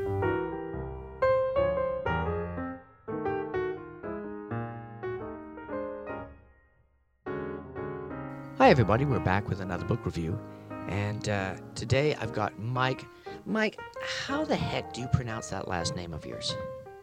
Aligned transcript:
Hi, 8.58 8.70
everybody. 8.70 9.04
We're 9.04 9.20
back 9.20 9.50
with 9.50 9.60
another 9.60 9.84
book 9.84 10.06
review. 10.06 10.40
And 10.90 11.30
uh, 11.30 11.56
today 11.76 12.16
I've 12.16 12.34
got 12.34 12.58
Mike. 12.60 13.06
Mike, 13.46 13.80
how 14.02 14.44
the 14.44 14.56
heck 14.56 14.92
do 14.94 15.02
you 15.02 15.08
pronounce 15.08 15.50
that 15.50 15.68
last 15.68 15.96
name 15.96 16.14
of 16.14 16.26
yours? 16.26 16.56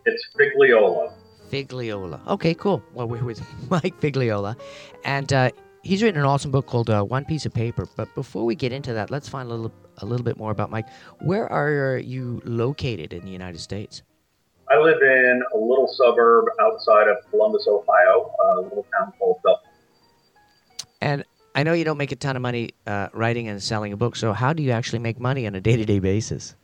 It's 0.05 0.27
Figliuolo. 0.37 1.13
Figliuolo. 1.51 2.27
Okay, 2.27 2.55
cool. 2.55 2.83
Well, 2.95 3.07
we're 3.07 3.25
with 3.25 3.41
Mike 3.71 4.01
Figliuolo. 4.01 4.57
And 5.05 5.33
uh, 5.33 5.51
he's 5.85 6.03
written 6.03 6.21
an 6.21 6.27
awesome 6.27 6.51
book 6.51 6.67
called 6.67 6.91
uh, 6.91 7.05
One 7.05 7.25
Piece 7.25 7.47
of 7.47 7.55
Paper. 7.55 7.87
But 7.97 8.13
before 8.17 8.45
we 8.45 8.57
get 8.57 8.73
into 8.73 8.93
that, 8.93 9.11
let's 9.13 9.29
find 9.29 9.49
a 9.49 9.55
little, 9.55 9.73
a 9.99 10.07
little 10.07 10.25
bit 10.25 10.37
more 10.37 10.51
about 10.51 10.71
Mike. 10.71 10.89
Where 11.21 11.51
are 11.51 11.97
you 11.97 12.43
located 12.45 13.13
in 13.13 13.25
the 13.25 13.31
United 13.31 13.61
States? 13.61 14.03
I 14.69 14.79
live 14.79 15.01
in 15.01 15.43
a 15.55 15.57
little 15.57 15.87
suburb 15.87 16.47
outside 16.61 17.07
of 17.07 17.19
Columbus, 17.31 17.69
Ohio, 17.69 18.35
a 18.45 18.61
little 18.63 18.87
town 18.99 19.13
called 19.17 19.37
Dublin. 19.45 19.71
And 21.01 21.25
I 21.57 21.63
know 21.63 21.73
you 21.73 21.85
don't 21.85 21.97
make 21.97 22.13
a 22.13 22.17
ton 22.17 22.37
of 22.37 22.43
money 22.43 22.73
uh, 22.87 23.09
writing 23.15 23.49
and 23.49 23.63
selling 23.63 23.91
a 23.91 23.97
book. 23.97 24.15
So 24.15 24.35
how 24.35 24.53
do 24.53 24.63
you 24.63 24.73
actually 24.73 24.99
make 24.99 25.19
money 25.19 25.47
on 25.47 25.55
a 25.55 25.61
day-to-day 25.61 26.01
basis? 26.01 26.55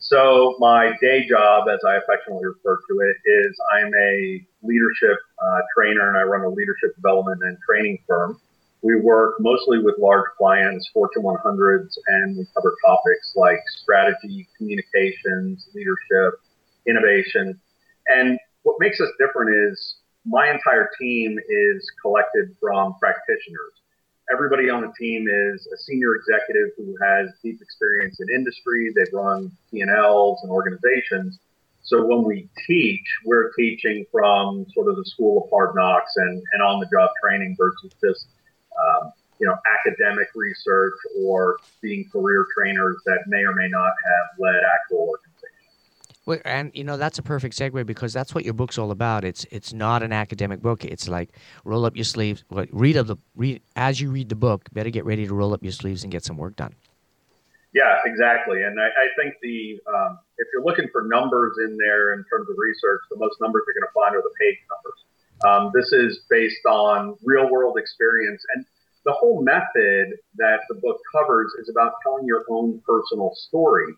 So 0.00 0.56
my 0.58 0.92
day 1.00 1.24
job, 1.28 1.68
as 1.68 1.78
I 1.86 1.98
affectionately 1.98 2.44
refer 2.44 2.80
to 2.90 3.00
it, 3.00 3.16
is 3.24 3.56
I'm 3.76 3.92
a 3.94 4.44
leadership 4.64 5.18
uh, 5.40 5.60
trainer 5.72 6.08
and 6.08 6.18
I 6.18 6.22
run 6.22 6.40
a 6.40 6.48
leadership 6.48 6.96
development 6.96 7.42
and 7.44 7.56
training 7.64 8.00
firm. 8.08 8.40
We 8.82 8.96
work 8.96 9.36
mostly 9.38 9.78
with 9.78 9.94
large 10.00 10.26
clients, 10.36 10.90
Fortune 10.92 11.22
100s, 11.22 11.96
and 12.08 12.36
we 12.36 12.46
cover 12.54 12.74
topics 12.84 13.34
like 13.36 13.60
strategy, 13.82 14.48
communications, 14.56 15.68
leadership, 15.76 16.40
innovation. 16.88 17.60
And 18.08 18.36
what 18.64 18.80
makes 18.80 19.00
us 19.00 19.10
different 19.20 19.54
is 19.54 19.98
my 20.26 20.50
entire 20.50 20.90
team 21.00 21.38
is 21.48 21.88
collected 22.02 22.56
from 22.60 22.96
practitioners 22.98 23.78
everybody 24.32 24.70
on 24.70 24.82
the 24.82 24.92
team 24.98 25.26
is 25.28 25.66
a 25.72 25.76
senior 25.76 26.14
executive 26.16 26.70
who 26.76 26.94
has 27.02 27.30
deep 27.42 27.60
experience 27.60 28.20
in 28.20 28.28
industry. 28.34 28.92
They've 28.94 29.12
run 29.12 29.50
P&Ls 29.70 30.40
and 30.42 30.50
organizations. 30.50 31.38
So 31.82 32.04
when 32.04 32.24
we 32.24 32.48
teach, 32.66 33.06
we're 33.24 33.50
teaching 33.52 34.04
from 34.12 34.66
sort 34.74 34.88
of 34.88 34.96
the 34.96 35.04
school 35.04 35.44
of 35.44 35.50
hard 35.50 35.74
knocks 35.74 36.12
and, 36.16 36.42
and 36.52 36.62
on 36.62 36.80
the 36.80 36.86
job 36.86 37.10
training 37.22 37.56
versus 37.58 37.90
just, 38.04 38.28
um, 38.78 39.12
you 39.40 39.46
know, 39.46 39.56
academic 39.86 40.28
research 40.34 40.94
or 41.24 41.56
being 41.80 42.08
career 42.12 42.46
trainers 42.56 42.96
that 43.06 43.20
may 43.26 43.42
or 43.42 43.54
may 43.54 43.68
not 43.68 43.92
have 44.04 44.38
led 44.38 44.60
actual 44.74 44.98
organizations. 44.98 45.27
Well, 46.28 46.40
and 46.44 46.70
you 46.74 46.84
know 46.84 46.98
that's 46.98 47.18
a 47.18 47.22
perfect 47.22 47.56
segue 47.56 47.86
because 47.86 48.12
that's 48.12 48.34
what 48.34 48.44
your 48.44 48.52
book's 48.52 48.76
all 48.76 48.90
about. 48.90 49.24
It's 49.24 49.46
it's 49.50 49.72
not 49.72 50.02
an 50.02 50.12
academic 50.12 50.60
book. 50.60 50.84
It's 50.84 51.08
like 51.08 51.30
roll 51.64 51.86
up 51.86 51.96
your 51.96 52.04
sleeves. 52.04 52.44
Read 52.50 52.96
of 52.96 53.06
the 53.06 53.16
read 53.34 53.62
as 53.76 53.98
you 53.98 54.10
read 54.10 54.28
the 54.28 54.34
book. 54.36 54.68
Better 54.70 54.90
get 54.90 55.06
ready 55.06 55.26
to 55.26 55.32
roll 55.32 55.54
up 55.54 55.62
your 55.62 55.72
sleeves 55.72 56.02
and 56.02 56.12
get 56.12 56.26
some 56.26 56.36
work 56.36 56.54
done. 56.56 56.74
Yeah, 57.72 57.96
exactly. 58.04 58.62
And 58.62 58.78
I, 58.78 58.88
I 58.88 59.06
think 59.16 59.36
the 59.40 59.80
um, 59.88 60.18
if 60.36 60.48
you're 60.52 60.62
looking 60.62 60.88
for 60.92 61.04
numbers 61.04 61.56
in 61.64 61.78
there 61.78 62.12
in 62.12 62.22
terms 62.28 62.46
of 62.50 62.56
research, 62.58 63.00
the 63.10 63.16
most 63.16 63.40
numbers 63.40 63.62
you're 63.66 63.80
going 63.80 63.88
to 63.88 63.94
find 63.94 64.14
are 64.14 64.20
the 64.20 64.34
page 64.38 64.58
numbers. 64.68 65.00
Um, 65.48 65.72
this 65.74 65.92
is 65.92 66.26
based 66.28 66.66
on 66.66 67.16
real 67.24 67.48
world 67.48 67.78
experience, 67.78 68.44
and 68.54 68.66
the 69.06 69.12
whole 69.12 69.42
method 69.42 70.18
that 70.36 70.60
the 70.68 70.74
book 70.74 70.98
covers 71.10 71.54
is 71.58 71.70
about 71.70 71.94
telling 72.02 72.26
your 72.26 72.44
own 72.50 72.82
personal 72.84 73.32
story 73.34 73.94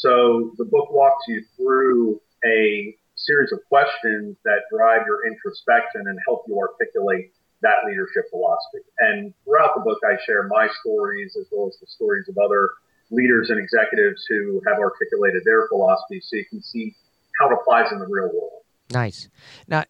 so 0.00 0.52
the 0.56 0.64
book 0.64 0.90
walks 0.92 1.24
you 1.28 1.44
through 1.56 2.20
a 2.44 2.94
series 3.16 3.52
of 3.52 3.58
questions 3.68 4.36
that 4.44 4.60
drive 4.72 5.02
your 5.06 5.26
introspection 5.26 6.06
and 6.06 6.18
help 6.26 6.44
you 6.46 6.58
articulate 6.58 7.32
that 7.62 7.84
leadership 7.86 8.24
philosophy. 8.30 8.86
And 8.98 9.34
throughout 9.44 9.74
the 9.74 9.80
book, 9.80 9.98
I 10.04 10.16
share 10.24 10.46
my 10.46 10.68
stories 10.80 11.36
as 11.38 11.46
well 11.50 11.66
as 11.66 11.76
the 11.80 11.86
stories 11.88 12.28
of 12.28 12.38
other 12.38 12.70
leaders 13.10 13.50
and 13.50 13.58
executives 13.58 14.24
who 14.28 14.62
have 14.66 14.78
articulated 14.78 15.42
their 15.44 15.66
philosophy 15.68 16.20
so 16.22 16.36
you 16.36 16.44
can 16.48 16.62
see 16.62 16.94
how 17.40 17.50
it 17.50 17.54
applies 17.54 17.90
in 17.90 17.98
the 17.98 18.06
real 18.06 18.30
world. 18.32 18.62
Nice. 18.92 19.28
Now, 19.66 19.84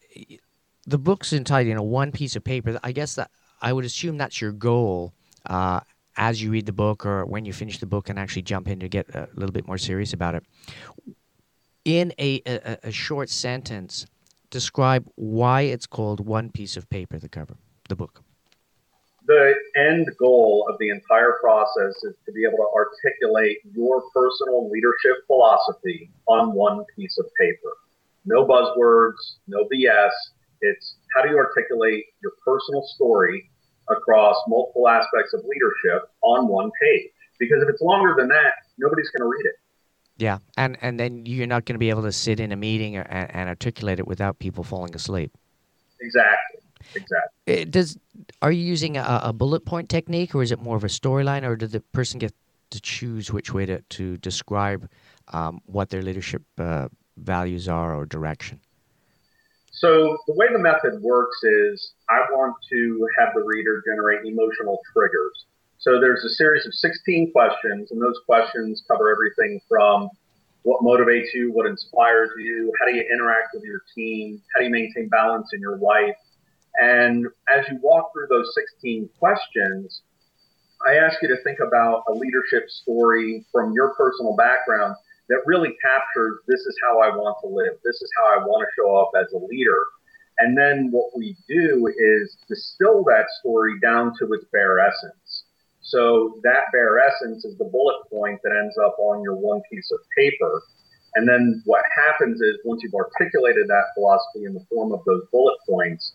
the 0.87 0.99
book's 0.99 1.33
entitled, 1.33 1.69
you 1.69 1.75
know, 1.75 1.83
One 1.83 2.13
Piece 2.13 2.35
of 2.35 2.45
Paper. 2.45 2.79
I 2.83 2.93
guess 2.93 3.15
that 3.17 3.31
I 3.61 3.73
would 3.75 3.85
assume 3.85 4.17
that's 4.17 4.41
your 4.41 4.53
goal 4.53 5.13
uh, 5.45 5.81
as 6.19 6.43
you 6.43 6.51
read 6.51 6.67
the 6.67 6.73
book 6.73 7.07
or 7.07 7.25
when 7.25 7.45
you 7.45 7.53
finish 7.53 7.79
the 7.79 7.87
book 7.87 8.11
and 8.11 8.19
actually 8.19 8.43
jump 8.43 8.69
in 8.69 8.81
to 8.81 8.89
get 8.89 9.09
a 9.15 9.29
little 9.35 9.53
bit 9.53 9.67
more 9.67 9.79
serious 9.79 10.13
about 10.13 10.35
it. 10.35 10.45
In 11.85 12.13
a, 12.19 12.43
a, 12.45 12.79
a 12.83 12.91
short 12.91 13.31
sentence, 13.31 14.05
describe 14.51 15.09
why 15.15 15.63
it's 15.63 15.87
called 15.87 16.27
One 16.27 16.51
Piece 16.51 16.77
of 16.77 16.91
Paper, 16.91 17.19
the 17.19 17.29
cover, 17.29 17.57
the 17.89 17.97
book. 17.97 18.23
The 19.27 19.55
end 19.77 20.09
goal 20.19 20.67
of 20.69 20.77
the 20.81 20.89
entire 20.89 21.37
process 21.41 21.95
is 22.03 22.15
to 22.27 22.33
be 22.33 22.45
able 22.45 22.57
to 22.59 22.69
articulate 22.75 23.59
your 23.73 24.03
personal 24.13 24.69
leadership 24.71 25.25
philosophy 25.27 26.11
on 26.27 26.53
one 26.53 26.85
piece 26.97 27.17
of 27.19 27.27
paper. 27.39 27.77
No 28.25 28.45
buzzwords, 28.45 29.37
no 29.47 29.69
BS. 29.73 30.11
It's 30.63 30.97
how 31.15 31.23
do 31.23 31.29
you 31.29 31.37
articulate 31.37 32.07
your 32.23 32.33
personal 32.45 32.83
story 32.83 33.51
across 33.91 34.37
multiple 34.49 34.89
aspects 34.89 35.35
of 35.35 35.41
leadership 35.45 36.11
on 36.23 36.49
one 36.49 36.71
page. 36.81 37.11
Because 37.39 37.63
if 37.63 37.69
it's 37.69 37.81
longer 37.81 38.15
than 38.19 38.29
that, 38.29 38.53
nobody's 38.79 39.11
going 39.11 39.31
to 39.31 39.37
read 39.37 39.47
it. 39.47 39.55
Yeah, 40.17 40.39
and 40.57 40.77
and 40.81 40.99
then 40.99 41.27
you're 41.27 41.47
not 41.47 41.65
going 41.65 41.77
to 41.77 41.79
be 41.79 41.91
able 41.91 42.03
to 42.03 42.11
sit 42.11 42.41
in 42.41 42.51
a 42.51 42.57
meeting 42.57 42.97
or, 42.97 43.03
and, 43.03 43.33
and, 43.33 43.49
articulate 43.49 44.01
it 44.01 44.07
without 44.09 44.41
people 44.41 44.65
falling 44.65 44.93
asleep. 44.95 45.33
Exactly. 46.01 46.61
Exactly. 46.95 47.33
It 47.47 47.71
does 47.71 47.97
are 48.43 48.51
you 48.51 48.63
using 48.63 48.97
a, 48.97 49.21
a, 49.25 49.33
bullet 49.33 49.65
point 49.65 49.89
technique, 49.89 50.35
or 50.35 50.43
is 50.43 50.51
it 50.51 50.61
more 50.61 50.77
of 50.77 50.83
a 50.83 50.89
storyline, 50.89 51.45
or 51.45 51.55
does 51.55 51.71
the 51.71 51.81
person 51.81 52.19
get 52.19 52.35
to 52.71 52.81
choose 52.81 53.33
which 53.33 53.55
way 53.55 53.65
to 53.67 53.81
to 53.81 54.17
describe 54.17 54.91
um, 55.29 55.61
what 55.67 55.91
their 55.91 56.03
leadership 56.03 56.43
uh, 56.59 56.89
values 57.17 57.69
are 57.69 57.95
or 57.95 58.05
direction? 58.05 58.59
So 59.71 60.19
the 60.27 60.35
way 60.35 60.47
the 60.53 60.59
method 60.59 61.01
works 61.01 61.43
is 61.45 61.93
I 62.11 62.21
want 62.31 62.57
to 62.71 63.09
have 63.19 63.29
the 63.35 63.43
reader 63.43 63.83
generate 63.87 64.25
emotional 64.25 64.79
triggers. 64.93 65.47
So 65.79 66.01
there's 66.01 66.25
a 66.25 66.31
series 66.31 66.67
of 66.67 66.75
16 66.75 67.33
questions, 67.33 67.91
and 67.91 68.03
those 68.03 68.19
questions 68.27 68.83
cover 68.89 69.13
everything 69.13 69.61
from 69.69 70.09
what 70.63 70.83
motivates 70.83 71.33
you, 71.35 71.53
what 71.53 71.67
inspires 71.67 72.31
you, 72.37 72.73
how 72.81 72.87
do 72.87 72.97
you 72.97 73.05
interact 73.13 73.55
with 73.55 73.63
your 73.63 73.83
team, 73.95 74.43
how 74.53 74.61
do 74.61 74.67
you 74.67 74.73
maintain 74.73 75.09
balance 75.09 75.51
in 75.53 75.61
your 75.61 75.79
life. 75.79 76.17
And 76.81 77.27
as 77.49 77.65
you 77.71 77.79
walk 77.83 78.13
through 78.13 78.27
those 78.29 78.53
16 78.55 79.09
questions, 79.19 80.03
I 80.87 80.95
ask 80.95 81.21
you 81.23 81.29
to 81.29 81.43
think 81.43 81.59
about 81.61 82.05
a 82.09 82.13
leadership 82.13 82.69
story 82.69 83.45
from 83.53 83.73
your 83.73 83.95
personal 83.95 84.37
background 84.37 84.95
that 85.29 85.39
really 85.47 85.77
captures 85.83 86.39
this 86.47 86.61
is 86.61 86.77
how 86.83 87.01
I 87.01 87.09
want 87.11 87.37
to 87.43 87.49
live. 87.49 87.79
This 87.85 88.01
is 88.01 88.11
how 88.17 88.27
I 88.35 88.45
want 88.45 88.67
to 88.67 88.69
show 88.81 88.97
up 88.97 89.11
as 89.21 89.33
a 89.33 89.39
leader. 89.39 89.87
And 90.39 90.57
then 90.57 90.89
what 90.93 91.11
we 91.17 91.37
do 91.49 91.89
is 91.89 92.37
distill 92.49 93.03
that 93.05 93.27
story 93.41 93.79
down 93.81 94.13
to 94.21 94.33
its 94.33 94.45
bare 94.53 94.79
essence. 94.79 95.45
So 95.81 96.39
that 96.43 96.71
bare 96.73 96.99
essence 96.99 97.45
is 97.45 97.57
the 97.59 97.65
bullet 97.65 97.97
point 98.11 98.41
that 98.45 98.53
ends 98.57 98.77
up 98.79 98.97
on 98.99 99.23
your 99.23 99.35
one 99.35 99.63
piece 99.71 99.91
of 99.91 99.99
paper. 100.17 100.63
And 101.15 101.29
then 101.29 101.63
what 101.65 101.83
happens 101.97 102.41
is 102.41 102.59
once 102.65 102.83
you've 102.83 102.95
articulated 102.95 103.67
that 103.69 103.85
philosophy 103.95 104.45
in 104.45 104.55
the 104.55 104.65
form 104.71 104.93
of 104.93 105.01
those 105.07 105.23
bullet 105.33 105.57
points, 105.69 106.15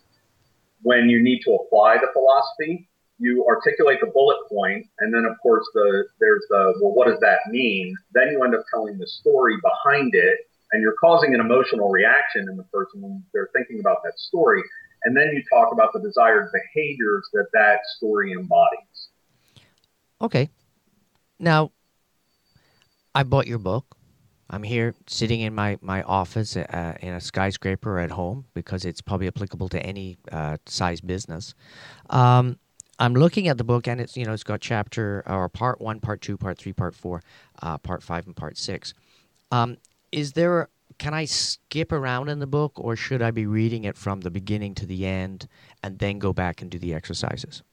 when 0.83 1.09
you 1.09 1.21
need 1.21 1.41
to 1.45 1.53
apply 1.53 1.97
the 1.97 2.11
philosophy, 2.13 2.87
you 3.17 3.45
articulate 3.47 3.99
the 4.01 4.11
bullet 4.13 4.37
point, 4.49 4.85
and 4.99 5.13
then 5.13 5.25
of 5.25 5.37
course 5.41 5.65
the 5.73 6.05
there's 6.19 6.43
the 6.49 6.73
well, 6.81 6.93
what 6.93 7.07
does 7.07 7.19
that 7.21 7.39
mean? 7.49 7.95
Then 8.13 8.29
you 8.31 8.43
end 8.43 8.55
up 8.55 8.65
telling 8.73 8.97
the 8.97 9.07
story 9.07 9.55
behind 9.61 10.13
it, 10.13 10.39
and 10.73 10.81
you're 10.81 10.95
causing 10.99 11.33
an 11.33 11.39
emotional 11.39 11.89
reaction 11.89 12.49
in 12.49 12.57
the 12.57 12.63
person 12.63 13.01
when 13.01 13.23
they're 13.31 13.49
thinking 13.55 13.79
about 13.79 13.97
that 14.03 14.17
story. 14.17 14.61
And 15.05 15.15
then 15.15 15.29
you 15.33 15.43
talk 15.51 15.71
about 15.71 15.93
the 15.93 15.99
desired 15.99 16.49
behaviors 16.51 17.23
that 17.33 17.45
that 17.53 17.79
story 17.97 18.33
embodies. 18.33 19.09
Okay. 20.19 20.49
Now, 21.39 21.71
I 23.13 23.23
bought 23.23 23.45
your 23.47 23.59
book. 23.59 23.95
I'm 24.49 24.63
here 24.63 24.95
sitting 25.07 25.41
in 25.41 25.53
my, 25.53 25.77
my 25.81 26.03
office 26.03 26.55
uh, 26.57 26.97
in 27.01 27.13
a 27.13 27.21
skyscraper 27.21 27.99
at 27.99 28.11
home 28.11 28.45
because 28.53 28.85
it's 28.85 29.01
probably 29.01 29.27
applicable 29.27 29.69
to 29.69 29.85
any 29.85 30.17
uh, 30.31 30.57
size 30.65 31.01
business. 31.01 31.53
Um, 32.09 32.57
I'm 32.99 33.13
looking 33.13 33.47
at 33.47 33.57
the 33.57 33.63
book, 33.63 33.87
and 33.87 33.99
it's 33.99 34.15
you 34.15 34.25
know 34.25 34.33
it's 34.33 34.43
got 34.43 34.61
chapter 34.61 35.23
or 35.25 35.49
part 35.49 35.81
one, 35.81 35.99
part 35.99 36.21
two, 36.21 36.37
part 36.37 36.59
three, 36.59 36.73
part 36.73 36.93
four, 36.93 37.23
uh, 37.61 37.79
part 37.79 38.03
five, 38.03 38.27
and 38.27 38.35
part 38.35 38.57
six. 38.57 38.93
Um, 39.51 39.77
is 40.13 40.33
there? 40.33 40.69
Can 40.99 41.13
I 41.13 41.25
skip 41.25 41.91
around 41.91 42.29
in 42.29 42.39
the 42.39 42.47
book, 42.47 42.73
or 42.75 42.95
should 42.95 43.21
I 43.21 43.31
be 43.31 43.47
reading 43.47 43.83
it 43.83 43.97
from 43.97 44.21
the 44.21 44.29
beginning 44.29 44.75
to 44.75 44.85
the 44.85 45.05
end, 45.05 45.47
and 45.81 45.97
then 45.97 46.19
go 46.19 46.31
back 46.31 46.61
and 46.61 46.69
do 46.69 46.77
the 46.77 46.93
exercises? 46.93 47.63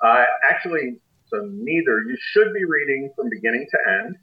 Uh, 0.00 0.24
actually, 0.50 0.96
so 1.26 1.46
neither. 1.52 2.00
You 2.00 2.16
should 2.18 2.52
be 2.54 2.64
reading 2.64 3.12
from 3.14 3.28
beginning 3.28 3.66
to 3.70 3.78
end, 4.00 4.16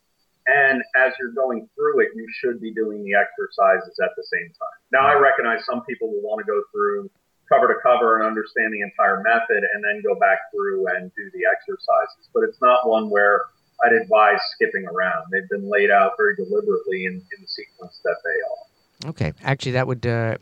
and 0.48 0.82
as 0.98 1.14
you're 1.20 1.34
going 1.34 1.70
through 1.76 2.02
it, 2.02 2.10
you 2.16 2.28
should 2.40 2.60
be 2.60 2.74
doing 2.74 3.04
the 3.04 3.14
exercises 3.14 3.96
at 4.04 4.10
the 4.18 4.26
same 4.34 4.48
time. 4.48 4.80
Now, 4.92 5.06
I 5.06 5.20
recognize 5.20 5.64
some 5.66 5.84
people 5.86 6.10
will 6.10 6.22
want 6.22 6.44
to 6.44 6.52
go 6.52 6.62
through 6.74 7.10
cover 7.52 7.68
to 7.68 7.80
cover 7.84 8.18
and 8.18 8.26
understand 8.26 8.74
the 8.74 8.82
entire 8.82 9.22
method 9.22 9.64
and 9.74 9.84
then 9.84 10.02
go 10.02 10.16
back 10.16 10.40
through 10.56 10.88
and 10.96 11.12
do 11.16 11.30
the 11.34 11.44
exercises. 11.46 12.30
But 12.34 12.44
it's 12.44 12.62
not 12.62 12.88
one 12.88 13.10
where 13.10 13.46
I'd 13.84 13.94
advise 13.94 14.40
skipping 14.56 14.86
around. 14.86 15.26
They've 15.32 15.48
been 15.50 15.70
laid 15.70 15.92
out 15.92 16.14
very 16.18 16.36
deliberately 16.36 17.06
in, 17.06 17.14
in 17.14 17.42
the 17.42 17.48
sequence 17.48 18.00
that 18.04 18.18
they 18.24 18.30
are. 18.30 19.10
Okay. 19.10 19.34
Actually, 19.44 19.74
that 19.74 19.88
would, 19.88 20.06
uh, 20.06 20.38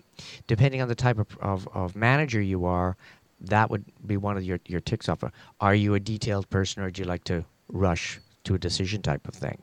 depending 0.48 0.82
on 0.82 0.88
the 0.88 0.96
type 0.96 1.18
of, 1.18 1.38
of, 1.40 1.68
of, 1.74 1.96
manager 1.96 2.42
you 2.42 2.66
are, 2.66 2.98
that 3.40 3.70
would 3.70 3.86
be 4.06 4.18
one 4.18 4.36
of 4.36 4.44
your, 4.44 4.60
your 4.66 4.82
ticks 4.82 5.08
off. 5.08 5.24
Are 5.62 5.76
you 5.76 5.94
a 5.94 6.00
detailed 6.00 6.50
person 6.50 6.84
or 6.84 6.92
do 6.92 7.02
you 7.02 7.08
like 7.08 7.24
to 7.26 7.46
rush 7.70 8.20
to 8.44 8.56
a 8.56 8.60
decision 8.60 9.02
type 9.02 9.28
of 9.28 9.34
thing? 9.34 9.62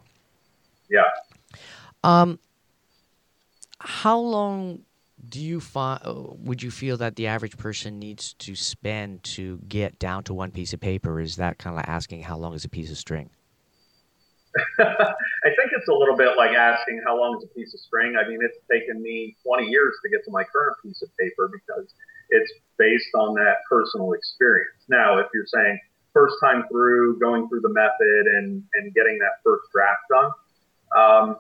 Yeah. 0.88 1.02
Um, 2.02 2.38
how 3.78 4.18
long 4.18 4.80
do 5.28 5.40
you 5.40 5.60
find 5.60 6.00
uh, 6.04 6.14
would 6.14 6.62
you 6.62 6.70
feel 6.70 6.96
that 6.98 7.16
the 7.16 7.26
average 7.26 7.56
person 7.56 7.98
needs 7.98 8.34
to 8.34 8.54
spend 8.54 9.22
to 9.24 9.58
get 9.68 9.98
down 9.98 10.22
to 10.24 10.34
one 10.34 10.50
piece 10.50 10.72
of 10.72 10.80
paper 10.80 11.20
is 11.20 11.36
that 11.36 11.58
kind 11.58 11.74
of 11.74 11.78
like 11.78 11.88
asking 11.88 12.22
how 12.22 12.36
long 12.36 12.54
is 12.54 12.64
a 12.64 12.68
piece 12.68 12.90
of 12.90 12.98
string 12.98 13.30
i 14.78 15.50
think 15.56 15.70
it's 15.72 15.88
a 15.88 15.92
little 15.92 16.16
bit 16.16 16.36
like 16.36 16.56
asking 16.56 17.00
how 17.04 17.18
long 17.18 17.36
is 17.38 17.44
a 17.44 17.52
piece 17.54 17.74
of 17.74 17.80
string. 17.80 18.16
I 18.16 18.28
mean 18.28 18.38
it's 18.42 18.58
taken 18.70 19.02
me 19.02 19.36
20 19.44 19.66
years 19.66 19.94
to 20.02 20.08
get 20.08 20.24
to 20.24 20.30
my 20.30 20.44
current 20.44 20.76
piece 20.82 21.02
of 21.02 21.08
paper 21.16 21.50
because 21.52 21.92
it's 22.30 22.52
based 22.78 23.14
on 23.14 23.34
that 23.34 23.62
personal 23.68 24.12
experience. 24.12 24.82
Now 24.88 25.18
if 25.18 25.26
you're 25.34 25.46
saying 25.46 25.78
first 26.12 26.36
time 26.42 26.64
through 26.70 27.18
going 27.18 27.48
through 27.48 27.60
the 27.60 27.72
method 27.72 28.26
and 28.38 28.64
and 28.74 28.94
getting 28.94 29.18
that 29.18 29.42
first 29.44 29.64
draft 29.72 30.00
done 30.10 30.30
um, 30.96 31.36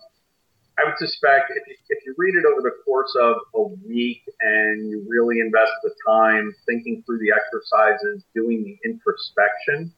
I 0.78 0.84
would 0.84 0.98
suspect 0.98 1.52
if 1.56 1.66
you, 1.66 1.76
if 1.88 2.04
you 2.04 2.14
read 2.18 2.34
it 2.34 2.44
over 2.44 2.60
the 2.60 2.72
course 2.84 3.14
of 3.18 3.36
a 3.54 3.62
week 3.88 4.22
and 4.40 4.90
you 4.90 5.06
really 5.08 5.40
invest 5.40 5.72
the 5.82 5.94
time 6.06 6.54
thinking 6.66 7.02
through 7.06 7.18
the 7.18 7.32
exercises, 7.32 8.24
doing 8.34 8.62
the 8.64 8.76
introspection, 8.84 9.92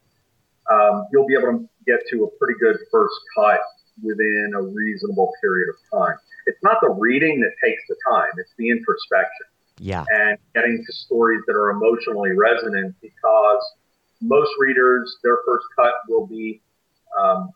um, 0.71 1.07
you'll 1.13 1.27
be 1.27 1.35
able 1.35 1.59
to 1.59 1.69
get 1.87 2.01
to 2.11 2.25
a 2.25 2.31
pretty 2.39 2.59
good 2.61 2.77
first 2.91 3.15
cut 3.37 3.61
within 4.03 4.53
a 4.55 4.63
reasonable 4.63 5.33
period 5.41 5.69
of 5.69 5.99
time. 5.99 6.17
It's 6.47 6.63
not 6.63 6.79
the 6.81 6.91
reading 6.91 7.41
that 7.41 7.53
takes 7.63 7.83
the 7.89 7.97
time, 8.11 8.31
it's 8.39 8.53
the 8.59 8.71
introspection. 8.71 9.47
Yeah. 9.81 10.05
And 10.11 10.39
getting 10.55 10.85
to 10.85 10.93
stories 10.93 11.43
that 11.47 11.55
are 11.55 11.71
emotionally 11.71 12.33
resonant 12.33 12.97
because 13.01 13.63
most 14.21 14.51
readers, 14.59 15.17
their 15.23 15.39
first 15.47 15.65
cut 15.77 15.95
will 16.09 16.27
be 16.27 16.61
um, 17.19 17.51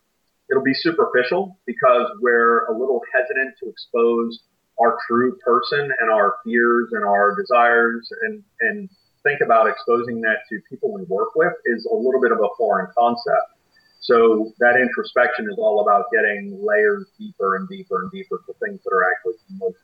it'll 0.50 0.62
be 0.62 0.74
superficial 0.74 1.58
because 1.66 2.06
we're 2.20 2.66
a 2.66 2.72
little 2.72 3.00
hesitant 3.12 3.54
to 3.62 3.68
expose 3.68 4.40
our 4.80 4.96
true 5.08 5.36
person 5.44 5.90
and 6.00 6.10
our 6.10 6.36
fears 6.44 6.88
and 6.92 7.04
our 7.04 7.36
desires 7.36 8.08
and, 8.22 8.42
and 8.60 8.88
think 9.22 9.40
about 9.40 9.68
exposing 9.68 10.20
that 10.22 10.38
to 10.48 10.60
people 10.68 10.92
we 10.92 11.02
work 11.04 11.34
with 11.34 11.52
is 11.66 11.86
a 11.86 11.94
little 11.94 12.20
bit 12.20 12.32
of 12.32 12.38
a 12.40 12.48
foreign 12.56 12.88
concept. 12.96 13.52
So 14.00 14.52
that 14.58 14.76
introspection 14.76 15.48
is 15.50 15.56
all 15.58 15.80
about 15.80 16.06
getting 16.12 16.58
layers 16.60 17.06
deeper 17.18 17.56
and 17.56 17.68
deeper 17.68 18.02
and 18.02 18.10
deeper 18.10 18.42
to 18.46 18.52
things 18.64 18.80
that 18.82 18.90
are 18.92 19.10
actually 19.10 19.34
emotionally 19.50 19.76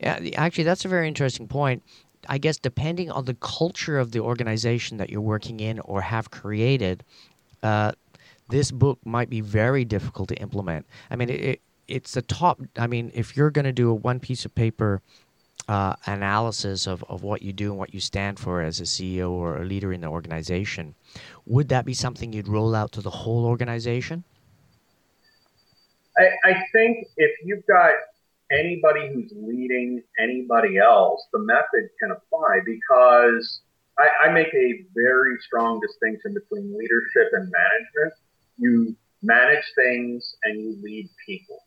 resonant. 0.00 0.32
Yeah, 0.34 0.40
actually, 0.40 0.64
that's 0.64 0.84
a 0.84 0.88
very 0.88 1.06
interesting 1.06 1.46
point. 1.46 1.82
I 2.28 2.38
guess 2.38 2.56
depending 2.56 3.10
on 3.10 3.24
the 3.24 3.34
culture 3.34 3.98
of 3.98 4.10
the 4.10 4.20
organization 4.20 4.96
that 4.96 5.10
you're 5.10 5.20
working 5.20 5.60
in 5.60 5.78
or 5.80 6.00
have 6.00 6.30
created, 6.30 7.04
uh, 7.62 7.92
this 8.48 8.72
book 8.72 8.98
might 9.04 9.30
be 9.30 9.40
very 9.40 9.84
difficult 9.84 10.28
to 10.30 10.34
implement. 10.36 10.86
I 11.10 11.16
mean, 11.16 11.30
it, 11.30 11.40
it 11.40 11.60
it's 11.86 12.16
a 12.16 12.22
top. 12.22 12.60
I 12.76 12.86
mean, 12.86 13.10
if 13.14 13.36
you're 13.36 13.50
going 13.50 13.64
to 13.64 13.72
do 13.72 13.90
a 13.90 13.94
one 13.94 14.20
piece 14.20 14.44
of 14.44 14.54
paper 14.54 15.00
uh, 15.68 15.94
analysis 16.06 16.86
of, 16.86 17.04
of 17.08 17.22
what 17.22 17.42
you 17.42 17.52
do 17.52 17.70
and 17.70 17.78
what 17.78 17.92
you 17.94 18.00
stand 18.00 18.38
for 18.38 18.62
as 18.62 18.80
a 18.80 18.84
CEO 18.84 19.30
or 19.30 19.58
a 19.58 19.64
leader 19.64 19.92
in 19.92 20.00
the 20.00 20.06
organization, 20.06 20.94
would 21.46 21.68
that 21.68 21.84
be 21.84 21.94
something 21.94 22.32
you'd 22.32 22.48
roll 22.48 22.74
out 22.74 22.92
to 22.92 23.00
the 23.00 23.10
whole 23.10 23.44
organization? 23.44 24.24
I, 26.16 26.30
I 26.44 26.64
think 26.72 27.06
if 27.16 27.30
you've 27.44 27.66
got 27.66 27.92
anybody 28.50 29.08
who's 29.12 29.30
leading 29.36 30.02
anybody 30.18 30.78
else, 30.78 31.26
the 31.32 31.40
method 31.40 31.90
can 32.00 32.10
apply 32.10 32.60
because 32.64 33.60
I, 33.98 34.28
I 34.28 34.32
make 34.32 34.52
a 34.54 34.84
very 34.94 35.36
strong 35.46 35.80
distinction 35.80 36.34
between 36.34 36.76
leadership 36.76 37.28
and 37.32 37.52
management 37.52 38.14
you 38.58 38.96
manage 39.22 39.64
things 39.74 40.36
and 40.44 40.60
you 40.60 40.76
lead 40.82 41.08
people. 41.24 41.60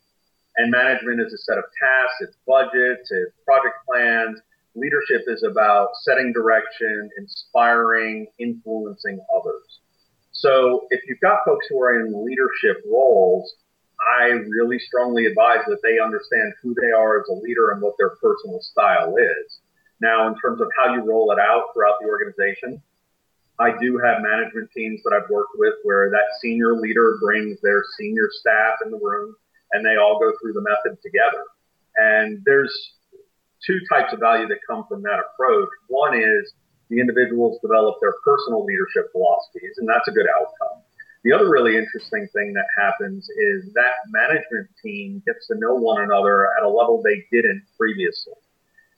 And 0.62 0.70
management 0.70 1.20
is 1.20 1.34
a 1.34 1.40
set 1.40 1.58
of 1.58 1.64
tasks, 1.64 2.18
it's 2.22 2.38
budgets, 2.46 3.10
it's 3.10 3.34
project 3.46 3.74
plans. 3.90 4.40
Leadership 4.76 5.24
is 5.26 5.42
about 5.42 5.90
setting 6.04 6.32
direction, 6.32 7.10
inspiring, 7.18 8.28
influencing 8.38 9.20
others. 9.36 9.80
So 10.32 10.86
if 10.92 11.02
you've 11.08 11.20
got 11.20 11.40
folks 11.48 11.66
who 11.68 11.82
are 11.82 12.00
in 12.00 12.24
leadership 12.24 12.84
roles, 12.86 13.56
I 14.20 14.26
really 14.54 14.78
strongly 14.78 15.26
advise 15.26 15.66
that 15.66 15.82
they 15.82 15.98
understand 15.98 16.54
who 16.62 16.76
they 16.80 16.92
are 16.92 17.20
as 17.20 17.28
a 17.30 17.42
leader 17.42 17.72
and 17.72 17.82
what 17.82 17.96
their 17.98 18.12
personal 18.22 18.62
style 18.62 19.16
is. 19.18 19.62
Now, 20.00 20.28
in 20.28 20.36
terms 20.38 20.62
of 20.62 20.68
how 20.78 20.94
you 20.94 21.02
roll 21.02 21.32
it 21.32 21.40
out 21.40 21.74
throughout 21.74 21.96
the 22.00 22.08
organization, 22.08 22.80
I 23.58 23.72
do 23.82 23.98
have 23.98 24.22
management 24.22 24.70
teams 24.78 25.02
that 25.06 25.14
I've 25.14 25.30
worked 25.32 25.54
with 25.56 25.74
where 25.82 26.12
that 26.12 26.38
senior 26.40 26.76
leader 26.76 27.18
brings 27.20 27.60
their 27.62 27.84
senior 27.98 28.30
staff 28.32 28.76
in 28.86 28.92
the 28.92 29.00
room 29.02 29.36
and 29.74 29.86
they 29.86 29.98
all 29.98 30.20
go 30.20 30.32
through 30.42 30.54
the 30.54 30.62
method 30.62 31.02
together. 31.02 31.44
And 31.98 32.42
there's 32.46 32.74
two 33.66 33.80
types 33.92 34.14
of 34.14 34.20
value 34.20 34.48
that 34.48 34.60
come 34.68 34.86
from 34.88 35.02
that 35.04 35.20
approach. 35.20 35.70
One 35.88 36.18
is 36.18 36.54
the 36.90 37.00
individuals 37.00 37.60
develop 37.62 37.96
their 38.02 38.14
personal 38.24 38.66
leadership 38.66 39.12
philosophies, 39.12 39.78
and 39.78 39.88
that's 39.88 40.08
a 40.08 40.12
good 40.12 40.28
outcome. 40.28 40.84
The 41.24 41.34
other 41.34 41.50
really 41.50 41.78
interesting 41.78 42.28
thing 42.34 42.54
that 42.54 42.66
happens 42.76 43.30
is 43.30 43.72
that 43.74 44.10
management 44.10 44.68
team 44.84 45.22
gets 45.26 45.48
to 45.48 45.56
know 45.56 45.76
one 45.76 46.02
another 46.02 46.48
at 46.58 46.64
a 46.64 46.68
level 46.68 47.02
they 47.04 47.24
didn't 47.32 47.64
previously 47.78 48.34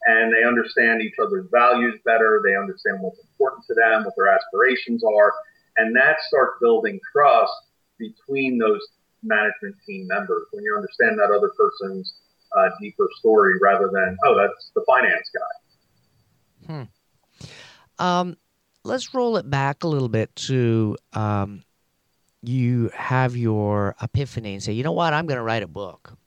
and 0.05 0.33
they 0.33 0.43
understand 0.43 1.01
each 1.01 1.15
other's 1.21 1.48
values 1.51 2.00
better. 2.05 2.41
They 2.43 2.55
understand 2.55 2.98
what's 3.00 3.19
important 3.19 3.63
to 3.67 3.74
them, 3.74 4.03
what 4.03 4.13
their 4.17 4.27
aspirations 4.27 5.03
are, 5.03 5.33
and 5.77 5.95
that 5.95 6.17
starts 6.27 6.57
building 6.62 7.00
trust 7.12 7.53
between 7.98 8.57
those 8.57 8.81
management 9.24 9.75
team 9.86 10.08
members 10.08 10.44
when 10.51 10.63
you 10.63 10.75
understand 10.75 11.18
that 11.20 11.32
other 11.36 11.51
person's 11.58 12.13
uh, 12.58 12.70
deeper 12.82 13.08
story 13.20 13.56
rather 13.62 13.89
than 13.92 14.18
oh 14.25 14.38
that's 14.38 14.72
the 14.75 14.84
finance 14.88 15.30
guy. 15.34 16.84
Hmm. 18.00 18.03
Um, 18.03 18.38
let's 18.84 19.13
roll 19.13 19.38
it 19.38 19.50
back 19.50 19.84
a 19.84 19.88
little 19.88 20.10
bit 20.10 20.36
to 20.36 20.98
um, 21.13 21.63
you 22.42 22.92
have 22.94 23.36
your 23.36 23.96
epiphany 24.01 24.53
and 24.53 24.63
say, 24.63 24.74
you 24.74 24.84
know 24.84 24.92
what, 24.92 25.13
I'm 25.13 25.25
going 25.25 25.38
to 25.38 25.44
write 25.44 25.63
a 25.63 25.68
book. 25.68 26.18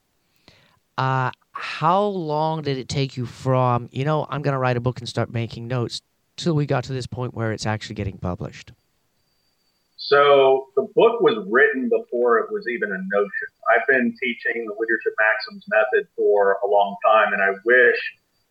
Uh, 0.97 1.31
how 1.51 2.03
long 2.03 2.63
did 2.63 2.77
it 2.77 2.89
take 2.89 3.17
you 3.17 3.25
from, 3.25 3.87
you 3.91 4.03
know, 4.03 4.25
I'm 4.29 4.41
going 4.41 4.53
to 4.53 4.57
write 4.57 4.77
a 4.77 4.79
book 4.79 4.99
and 4.99 5.07
start 5.07 5.31
making 5.31 5.67
notes 5.67 6.01
till 6.35 6.55
we 6.55 6.65
got 6.65 6.85
to 6.85 6.93
this 6.93 7.05
point 7.05 7.35
where 7.35 7.51
it's 7.51 7.65
actually 7.65 7.95
getting 7.95 8.17
published? 8.17 8.71
So 9.97 10.67
the 10.75 10.87
book 10.93 11.21
was 11.21 11.43
written 11.49 11.89
before 11.89 12.37
it 12.39 12.51
was 12.51 12.67
even 12.69 12.91
a 12.91 13.01
notion. 13.09 13.49
I've 13.73 13.85
been 13.87 14.15
teaching 14.21 14.65
the 14.65 14.75
Leadership 14.77 15.13
Maxims 15.17 15.65
method 15.69 16.07
for 16.15 16.57
a 16.63 16.67
long 16.67 16.95
time, 17.03 17.33
and 17.33 17.41
I 17.41 17.57
wish 17.65 17.97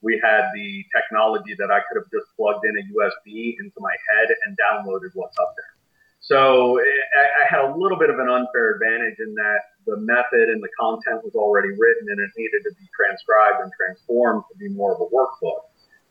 we 0.03 0.21
had 0.23 0.51
the 0.55 0.85
technology 0.95 1.55
that 1.59 1.71
I 1.71 1.81
could 1.87 2.03
have 2.03 2.11
just 2.11 2.27
plugged 2.37 2.67
in 2.67 2.75
a 2.77 2.85
USB 2.93 3.55
into 3.59 3.79
my 3.79 3.95
head 4.11 4.29
and 4.45 4.59
downloaded 4.59 5.11
what's 5.15 5.39
up 5.39 5.55
there. 5.57 5.77
So 6.21 6.81
I, 6.81 7.47
had 7.49 7.63
a 7.63 7.77
little 7.77 7.99
bit 7.99 8.11
of 8.11 8.19
an 8.19 8.29
unfair 8.29 8.75
advantage 8.75 9.19
in 9.21 9.33
that 9.35 9.61
the 9.87 9.97
method 9.99 10.51
and 10.51 10.61
the 10.61 10.69
content 10.79 11.23
was 11.23 11.35
already 11.37 11.69
written 11.69 12.11
and 12.11 12.19
it 12.19 12.31
needed 12.37 12.63
to 12.65 12.75
be 12.75 12.87
transcribed 12.91 13.63
and 13.63 13.71
transformed 13.79 14.43
to 14.51 14.59
be 14.59 14.69
more 14.69 14.95
of 14.95 15.01
a 15.01 15.07
workbook. 15.15 15.71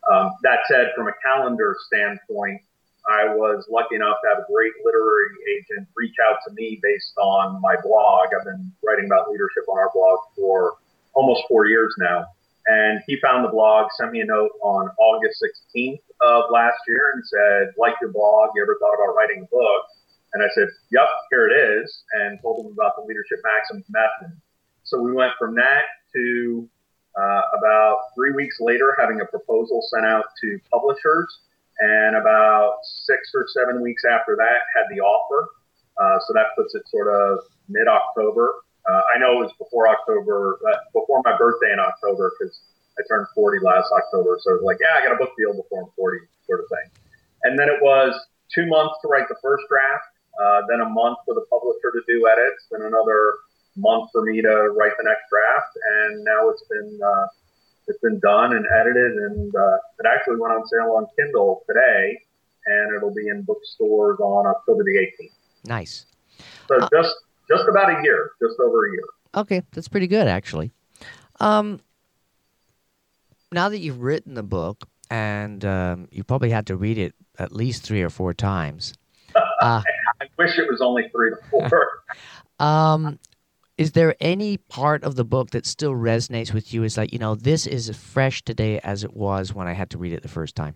Um, 0.09 0.31
that 0.43 0.59
said, 0.69 0.93
from 0.95 1.09
a 1.09 1.13
calendar 1.21 1.75
standpoint, 1.87 2.61
I 3.07 3.25
was 3.33 3.65
lucky 3.69 3.95
enough 3.95 4.17
to 4.23 4.29
have 4.29 4.39
a 4.39 4.51
great 4.51 4.73
literary 4.83 5.35
agent 5.53 5.87
reach 5.95 6.15
out 6.27 6.37
to 6.47 6.53
me 6.53 6.79
based 6.81 7.13
on 7.17 7.61
my 7.61 7.75
blog. 7.83 8.27
I've 8.37 8.45
been 8.45 8.71
writing 8.83 9.05
about 9.05 9.29
leadership 9.29 9.63
on 9.69 9.77
our 9.77 9.91
blog 9.93 10.19
for 10.35 10.73
almost 11.13 11.43
four 11.47 11.67
years 11.67 11.93
now. 11.99 12.25
And 12.67 12.99
he 13.05 13.19
found 13.21 13.45
the 13.45 13.49
blog, 13.49 13.91
sent 13.95 14.11
me 14.11 14.21
a 14.21 14.25
note 14.25 14.51
on 14.61 14.89
August 14.97 15.43
16th 15.43 16.01
of 16.21 16.45
last 16.51 16.77
year 16.87 17.13
and 17.13 17.23
said, 17.25 17.73
like 17.77 17.93
your 18.01 18.11
blog, 18.11 18.49
you 18.55 18.63
ever 18.63 18.75
thought 18.79 18.95
about 18.95 19.13
writing 19.15 19.43
a 19.43 19.45
book? 19.45 19.85
And 20.33 20.43
I 20.43 20.47
said, 20.55 20.67
yep, 20.91 21.07
here 21.29 21.47
it 21.47 21.53
is, 21.53 22.03
and 22.13 22.41
told 22.41 22.65
him 22.65 22.73
about 22.73 22.95
the 22.97 23.03
Leadership 23.03 23.37
Maxims 23.43 23.85
method. 23.89 24.35
So 24.83 24.99
we 24.99 25.13
went 25.13 25.33
from 25.37 25.55
that 25.55 25.83
to 26.13 26.67
uh, 27.15 27.41
about 27.57 27.97
three 28.15 28.31
weeks 28.31 28.57
later 28.59 28.95
having 28.99 29.21
a 29.21 29.25
proposal 29.25 29.81
sent 29.93 30.05
out 30.05 30.25
to 30.41 30.59
publishers. 30.71 31.39
And 31.79 32.15
about 32.15 32.79
six 32.83 33.31
or 33.35 33.45
seven 33.51 33.81
weeks 33.81 34.03
after 34.05 34.35
that, 34.37 34.59
had 34.75 34.85
the 34.89 35.01
offer. 35.01 35.49
Uh, 35.97 36.19
so 36.27 36.33
that 36.33 36.55
puts 36.57 36.75
it 36.75 36.87
sort 36.87 37.07
of 37.07 37.39
mid 37.67 37.87
October. 37.87 38.53
Uh, 38.87 39.01
I 39.15 39.19
know 39.19 39.41
it 39.41 39.49
was 39.49 39.53
before 39.57 39.87
October, 39.87 40.59
uh, 40.67 40.77
before 40.93 41.21
my 41.25 41.35
birthday 41.37 41.73
in 41.73 41.79
October, 41.79 42.31
because 42.37 42.59
I 42.99 43.03
turned 43.07 43.27
40 43.33 43.65
last 43.65 43.91
October. 43.91 44.37
So 44.41 44.51
it 44.51 44.61
was 44.61 44.63
like, 44.63 44.77
yeah, 44.79 44.95
I 44.95 45.03
got 45.03 45.15
a 45.15 45.17
book 45.17 45.33
deal 45.37 45.53
before 45.55 45.83
I'm 45.83 45.91
40, 45.95 46.19
sort 46.45 46.59
of 46.61 46.67
thing. 46.69 46.87
And 47.43 47.59
then 47.59 47.67
it 47.67 47.81
was 47.81 48.13
two 48.53 48.67
months 48.67 48.95
to 49.01 49.07
write 49.07 49.27
the 49.27 49.35
first 49.41 49.63
draft, 49.67 50.09
uh, 50.39 50.61
then 50.69 50.81
a 50.81 50.89
month 50.89 51.17
for 51.25 51.33
the 51.33 51.45
publisher 51.49 51.91
to 51.91 52.01
do 52.07 52.27
edits, 52.27 52.67
then 52.71 52.83
another 52.83 53.41
month 53.75 54.09
for 54.11 54.23
me 54.23 54.41
to 54.41 54.71
write 54.77 54.93
the 54.97 55.03
next 55.03 55.27
draft. 55.29 55.73
And 55.75 56.23
now 56.23 56.49
it's 56.49 56.63
been 56.69 56.99
uh, 57.03 57.27
it's 57.87 57.99
been 57.99 58.19
done 58.19 58.55
and 58.55 58.65
edited, 58.79 59.11
and 59.17 59.55
uh, 59.55 59.77
it 59.99 60.05
actually 60.07 60.37
went 60.39 60.53
on 60.53 60.67
sale 60.67 60.93
on 60.95 61.07
Kindle 61.17 61.63
today, 61.67 62.19
and 62.65 62.95
it'll 62.95 63.13
be 63.13 63.27
in 63.27 63.43
bookstores 63.43 64.19
on 64.19 64.47
October 64.47 64.83
the 64.83 64.91
18th. 64.91 65.31
Nice. 65.65 66.05
So 66.67 66.77
uh, 66.77 66.89
just 66.91 67.15
just 67.49 67.63
about 67.69 67.89
a 67.89 68.03
year, 68.03 68.31
just 68.41 68.59
over 68.59 68.87
a 68.87 68.91
year. 68.91 69.03
Okay, 69.35 69.61
that's 69.71 69.87
pretty 69.87 70.07
good 70.07 70.27
actually. 70.27 70.71
Um, 71.39 71.81
now 73.51 73.69
that 73.69 73.79
you've 73.79 74.01
written 74.01 74.33
the 74.33 74.43
book, 74.43 74.87
and 75.09 75.63
um, 75.65 76.07
you 76.11 76.23
probably 76.23 76.49
had 76.49 76.67
to 76.67 76.75
read 76.75 76.97
it 76.97 77.13
at 77.37 77.51
least 77.51 77.83
three 77.83 78.01
or 78.01 78.09
four 78.09 78.33
times. 78.33 78.93
Uh, 79.61 79.81
I 80.21 80.25
wish 80.37 80.59
it 80.59 80.67
was 80.69 80.81
only 80.81 81.09
three 81.11 81.31
to 81.31 81.37
four. 81.49 81.87
um, 82.59 83.17
is 83.77 83.91
there 83.91 84.15
any 84.19 84.57
part 84.57 85.03
of 85.03 85.15
the 85.15 85.25
book 85.25 85.51
that 85.51 85.65
still 85.65 85.91
resonates 85.91 86.53
with 86.53 86.73
you? 86.73 86.83
Is 86.83 86.97
like 86.97 87.11
you 87.11 87.19
know 87.19 87.35
this 87.35 87.67
is 87.67 87.95
fresh 87.95 88.43
today 88.43 88.79
as 88.79 89.03
it 89.03 89.13
was 89.13 89.53
when 89.53 89.67
I 89.67 89.73
had 89.73 89.89
to 89.91 89.97
read 89.97 90.13
it 90.13 90.21
the 90.21 90.29
first 90.29 90.55
time. 90.55 90.75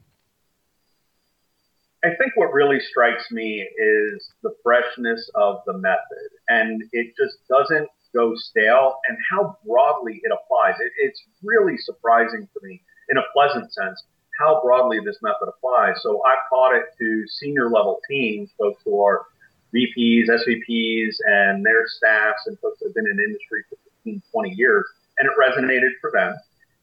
I 2.04 2.10
think 2.10 2.32
what 2.36 2.54
really 2.54 2.80
strikes 2.80 3.30
me 3.30 3.62
is 3.62 4.30
the 4.42 4.56
freshness 4.64 5.30
of 5.36 5.62
the 5.66 5.74
method, 5.74 6.30
and 6.48 6.84
it 6.94 7.14
just 7.18 7.38
doesn't 7.50 7.90
go 8.16 8.36
stale, 8.36 8.96
and 9.08 9.18
how 9.30 9.58
broadly 9.66 10.22
it 10.24 10.32
applies. 10.32 10.76
It, 10.80 10.92
it's 10.98 11.22
really 11.44 11.78
surprising 11.78 12.48
to 12.54 12.68
me, 12.68 12.82
in 13.10 13.18
a 13.18 13.24
pleasant 13.34 13.72
sense, 13.74 14.02
how 14.40 14.62
broadly 14.62 15.00
this 15.04 15.18
method 15.22 15.48
applies. 15.48 16.02
So 16.02 16.22
I've 16.26 16.50
taught 16.50 16.76
it 16.76 16.86
to 16.98 17.28
senior 17.28 17.70
level 17.70 18.00
teams, 18.10 18.50
folks 18.58 18.82
who 18.86 19.02
are 19.02 19.26
VPs, 19.74 20.28
SVPs, 20.30 21.16
and 21.26 21.66
their 21.66 21.86
staffs, 21.88 22.48
and 22.48 22.58
folks 22.60 22.80
that 22.80 22.88
have 22.88 22.96
been 22.96 23.06
in 23.06 23.20
industry 23.20 23.64
for 23.70 23.78
15, 24.04 24.22
20 24.32 24.50
years, 24.56 24.86
and 25.18 25.30
it 25.30 25.34
resonated 25.40 25.92
for 26.02 26.12
them. 26.12 26.36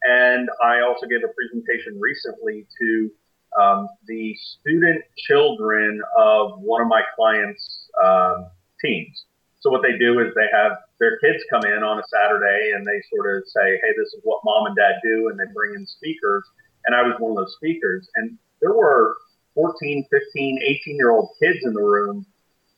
And 0.03 0.49
I 0.63 0.81
also 0.83 1.07
gave 1.07 1.25
a 1.25 1.33
presentation 1.35 1.99
recently 1.99 2.67
to 2.79 3.11
um, 3.59 3.89
the 4.07 4.37
student 4.37 5.03
children 5.17 6.01
of 6.17 6.61
one 6.61 6.83
of 6.83 6.89
my 6.89 7.03
clients' 7.17 7.89
um, 8.03 8.47
teams. 8.81 9.25
So 9.61 9.71
what 9.71 9.83
they 9.83 9.99
do 9.99 10.21
is 10.21 10.33
they 10.35 10.49
have 10.53 10.79
their 11.01 11.19
kids 11.19 11.43
come 11.51 11.65
in 11.65 11.83
on 11.83 11.99
a 11.99 12.03
Saturday 12.07 12.73
and 12.75 12.87
they 12.87 13.03
sort 13.11 13.37
of 13.37 13.43
say, 13.49 13.81
"Hey, 13.83 13.93
this 13.97 14.13
is 14.15 14.21
what 14.23 14.41
mom 14.45 14.67
and 14.67 14.77
dad 14.77 15.01
do," 15.03 15.29
and 15.29 15.39
they 15.39 15.51
bring 15.53 15.75
in 15.75 15.87
speakers. 15.87 16.45
And 16.85 16.95
I 16.95 17.03
was 17.03 17.19
one 17.19 17.33
of 17.33 17.37
those 17.37 17.55
speakers, 17.57 18.09
and 18.15 18.39
there 18.61 18.75
were 18.75 19.17
14, 19.55 20.07
15, 20.09 20.59
18 20.63 20.97
year 20.97 21.11
old 21.11 21.31
kids 21.43 21.59
in 21.65 21.73
the 21.73 21.83
room 21.83 22.25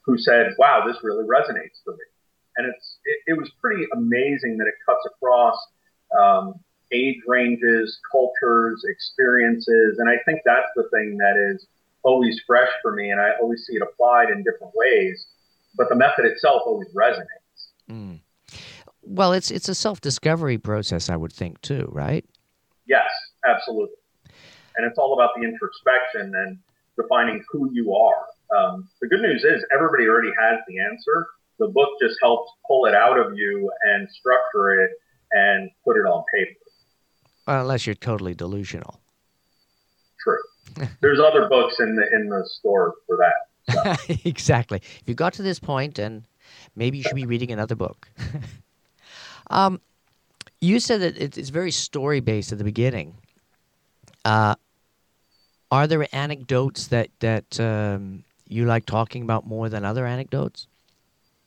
who 0.08 0.16
said, 0.16 0.54
"Wow, 0.58 0.84
this 0.86 0.96
really 1.04 1.24
resonates 1.24 1.84
for 1.84 1.92
me." 1.92 2.04
And 2.56 2.66
it's 2.66 2.98
it, 3.04 3.32
it 3.32 3.38
was 3.38 3.50
pretty 3.60 3.84
amazing 3.92 4.56
that 4.56 4.66
it 4.66 4.74
cuts 4.84 5.06
across 5.06 5.56
um, 6.18 6.54
age 6.90 7.18
ranges, 7.26 8.00
cultures, 8.10 8.82
experiences, 8.88 9.98
and 9.98 10.08
I 10.08 10.16
think 10.24 10.40
that's 10.46 10.66
the 10.74 10.88
thing 10.90 11.18
that 11.18 11.36
is 11.36 11.66
always 12.02 12.40
fresh 12.46 12.70
for 12.82 12.94
me, 12.94 13.10
and 13.10 13.20
I 13.20 13.32
always 13.40 13.66
see 13.66 13.74
it 13.76 13.82
applied 13.82 14.30
in 14.30 14.42
different 14.42 14.72
ways. 14.74 15.26
But 15.76 15.90
the 15.90 15.94
method 15.94 16.24
itself 16.24 16.62
always 16.64 16.88
resonates. 16.94 17.68
Mm. 17.90 18.20
Well, 19.02 19.34
it's 19.34 19.50
it's 19.50 19.68
a 19.68 19.74
self 19.74 20.00
discovery 20.00 20.56
process, 20.56 21.10
I 21.10 21.16
would 21.16 21.34
think 21.34 21.60
too, 21.60 21.86
right? 21.92 22.24
Yes, 22.86 23.10
absolutely. 23.46 23.94
And 24.76 24.86
it's 24.86 24.98
all 24.98 25.12
about 25.12 25.30
the 25.36 25.42
introspection 25.42 26.34
and 26.34 26.58
defining 26.96 27.44
who 27.52 27.70
you 27.72 27.94
are. 27.94 28.24
Um, 28.56 28.88
the 29.00 29.08
good 29.08 29.20
news 29.20 29.44
is 29.44 29.64
everybody 29.74 30.06
already 30.06 30.32
has 30.38 30.60
the 30.68 30.78
answer. 30.78 31.26
The 31.58 31.68
book 31.68 31.90
just 32.00 32.16
helps 32.22 32.50
pull 32.66 32.86
it 32.86 32.94
out 32.94 33.18
of 33.18 33.36
you 33.36 33.70
and 33.82 34.08
structure 34.10 34.84
it 34.84 34.90
and 35.32 35.70
put 35.84 35.96
it 35.96 36.06
on 36.06 36.24
paper. 36.32 36.54
Well, 37.46 37.60
unless 37.62 37.86
you're 37.86 37.94
totally 37.94 38.34
delusional. 38.34 39.00
True. 40.22 40.88
There's 41.00 41.18
other 41.18 41.48
books 41.48 41.80
in 41.80 41.96
the 41.96 42.06
in 42.14 42.28
the 42.28 42.46
store 42.46 42.94
for 43.06 43.16
that. 43.16 43.96
So. 44.06 44.14
exactly. 44.24 44.78
If 44.78 45.02
you 45.06 45.14
got 45.14 45.32
to 45.34 45.42
this 45.42 45.58
point, 45.58 45.98
and 45.98 46.24
maybe 46.76 46.98
you 46.98 47.04
should 47.04 47.16
be 47.16 47.26
reading 47.26 47.50
another 47.50 47.74
book. 47.74 48.08
um, 49.50 49.80
you 50.60 50.80
said 50.80 51.00
that 51.00 51.16
it's 51.16 51.48
very 51.48 51.70
story 51.70 52.20
based 52.20 52.52
at 52.52 52.58
the 52.58 52.64
beginning. 52.64 53.16
Uh, 54.24 54.54
are 55.70 55.86
there 55.86 56.06
anecdotes 56.14 56.88
that 56.88 57.08
that 57.20 57.58
um, 57.60 58.24
you 58.48 58.64
like 58.64 58.86
talking 58.86 59.22
about 59.22 59.46
more 59.46 59.68
than 59.68 59.84
other 59.84 60.06
anecdotes? 60.06 60.66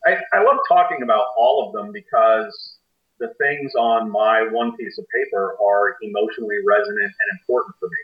I, 0.05 0.17
I 0.33 0.43
love 0.43 0.57
talking 0.67 1.03
about 1.03 1.25
all 1.37 1.67
of 1.67 1.73
them 1.73 1.91
because 1.91 2.77
the 3.19 3.33
things 3.37 3.73
on 3.75 4.11
my 4.11 4.47
one 4.51 4.75
piece 4.75 4.97
of 4.97 5.05
paper 5.13 5.55
are 5.61 5.97
emotionally 6.01 6.57
resonant 6.65 7.13
and 7.13 7.39
important 7.39 7.75
for 7.79 7.87
me. 7.87 8.01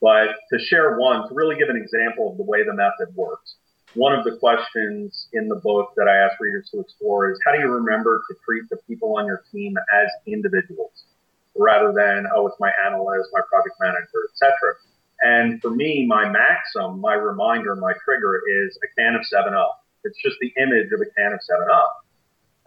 But 0.00 0.36
to 0.52 0.64
share 0.64 0.96
one, 0.98 1.28
to 1.28 1.34
really 1.34 1.56
give 1.56 1.68
an 1.68 1.76
example 1.76 2.30
of 2.30 2.36
the 2.36 2.44
way 2.44 2.64
the 2.64 2.74
method 2.74 3.14
works, 3.14 3.56
one 3.94 4.12
of 4.12 4.24
the 4.24 4.36
questions 4.38 5.28
in 5.32 5.48
the 5.48 5.56
book 5.56 5.92
that 5.96 6.08
I 6.08 6.16
ask 6.16 6.40
readers 6.40 6.68
to 6.72 6.80
explore 6.80 7.30
is 7.30 7.38
how 7.46 7.52
do 7.52 7.60
you 7.60 7.68
remember 7.68 8.22
to 8.28 8.34
treat 8.44 8.64
the 8.70 8.76
people 8.88 9.16
on 9.16 9.26
your 9.26 9.44
team 9.52 9.76
as 9.94 10.08
individuals 10.26 11.04
rather 11.56 11.92
than, 11.92 12.26
oh, 12.34 12.48
it's 12.48 12.56
my 12.58 12.72
analyst, 12.84 13.30
my 13.32 13.40
project 13.48 13.76
manager, 13.80 14.26
etc. 14.32 14.74
And 15.24 15.60
for 15.62 15.70
me, 15.70 16.04
my 16.06 16.28
maxim, 16.28 17.00
my 17.00 17.14
reminder, 17.14 17.74
my 17.76 17.94
trigger 18.04 18.42
is 18.46 18.78
a 18.84 19.00
can 19.00 19.14
of 19.14 19.24
7 19.24 19.54
Up. 19.54 19.82
It's 20.04 20.20
just 20.22 20.36
the 20.38 20.52
image 20.60 20.92
of 20.92 21.00
a 21.00 21.08
can 21.16 21.32
of 21.32 21.40
7 21.42 21.66
Up. 21.72 22.04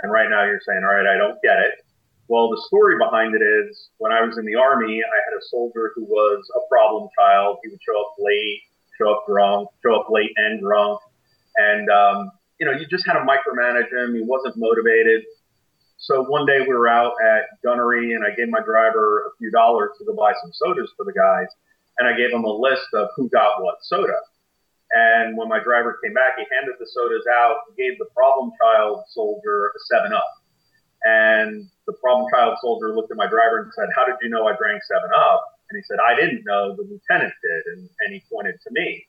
And 0.01 0.11
right 0.11 0.27
now 0.27 0.43
you're 0.43 0.61
saying, 0.65 0.81
all 0.83 0.95
right, 0.95 1.05
I 1.05 1.17
don't 1.17 1.39
get 1.43 1.59
it. 1.59 1.85
Well, 2.27 2.49
the 2.49 2.61
story 2.65 2.97
behind 2.97 3.35
it 3.35 3.45
is 3.45 3.89
when 3.99 4.11
I 4.11 4.21
was 4.21 4.39
in 4.39 4.45
the 4.45 4.55
army, 4.55 5.01
I 5.05 5.17
had 5.29 5.37
a 5.37 5.45
soldier 5.49 5.93
who 5.95 6.03
was 6.03 6.49
a 6.55 6.67
problem 6.67 7.09
child. 7.17 7.59
He 7.63 7.69
would 7.69 7.79
show 7.81 8.01
up 8.01 8.15
late, 8.17 8.61
show 8.97 9.13
up 9.13 9.25
drunk, 9.27 9.69
show 9.85 9.95
up 9.95 10.09
late 10.09 10.33
and 10.35 10.59
drunk. 10.59 10.99
And, 11.57 11.89
um, 11.91 12.31
you 12.59 12.65
know, 12.65 12.73
you 12.73 12.87
just 12.87 13.05
had 13.05 13.13
to 13.13 13.25
micromanage 13.25 13.93
him. 13.93 14.15
He 14.15 14.23
wasn't 14.23 14.57
motivated. 14.57 15.23
So 15.97 16.23
one 16.23 16.47
day 16.47 16.61
we 16.61 16.73
were 16.73 16.87
out 16.87 17.13
at 17.23 17.61
Gunnery 17.63 18.13
and 18.13 18.25
I 18.25 18.33
gave 18.35 18.49
my 18.49 18.61
driver 18.61 19.27
a 19.27 19.37
few 19.37 19.51
dollars 19.51 19.91
to 19.99 20.05
go 20.05 20.15
buy 20.15 20.33
some 20.41 20.51
sodas 20.53 20.91
for 20.97 21.05
the 21.05 21.13
guys. 21.13 21.47
And 21.99 22.07
I 22.07 22.15
gave 22.15 22.31
him 22.31 22.43
a 22.43 22.53
list 22.53 22.87
of 22.93 23.09
who 23.15 23.29
got 23.29 23.61
what 23.61 23.77
soda. 23.81 24.17
And 24.91 25.35
when 25.35 25.49
my 25.49 25.59
driver 25.59 25.99
came 26.03 26.13
back, 26.13 26.37
he 26.37 26.45
handed 26.51 26.75
the 26.79 26.87
sodas 26.87 27.25
out, 27.27 27.75
gave 27.77 27.97
the 27.97 28.07
problem 28.15 28.51
child 28.61 29.03
soldier 29.09 29.73
a 29.75 29.79
7 29.91 30.13
Up. 30.13 30.31
And 31.03 31.69
the 31.85 31.93
problem 31.93 32.27
child 32.31 32.57
soldier 32.61 32.95
looked 32.95 33.11
at 33.11 33.17
my 33.17 33.27
driver 33.27 33.61
and 33.61 33.71
said, 33.73 33.89
How 33.95 34.05
did 34.05 34.15
you 34.21 34.29
know 34.29 34.47
I 34.47 34.55
drank 34.55 34.81
7 34.83 35.03
Up? 35.11 35.43
And 35.69 35.75
he 35.75 35.83
said, 35.83 35.97
I 35.99 36.15
didn't 36.15 36.45
know, 36.45 36.75
the 36.75 36.83
lieutenant 36.83 37.33
did. 37.43 37.63
And, 37.73 37.89
and 38.01 38.13
he 38.13 38.23
pointed 38.31 38.55
to 38.63 38.69
me. 38.71 39.05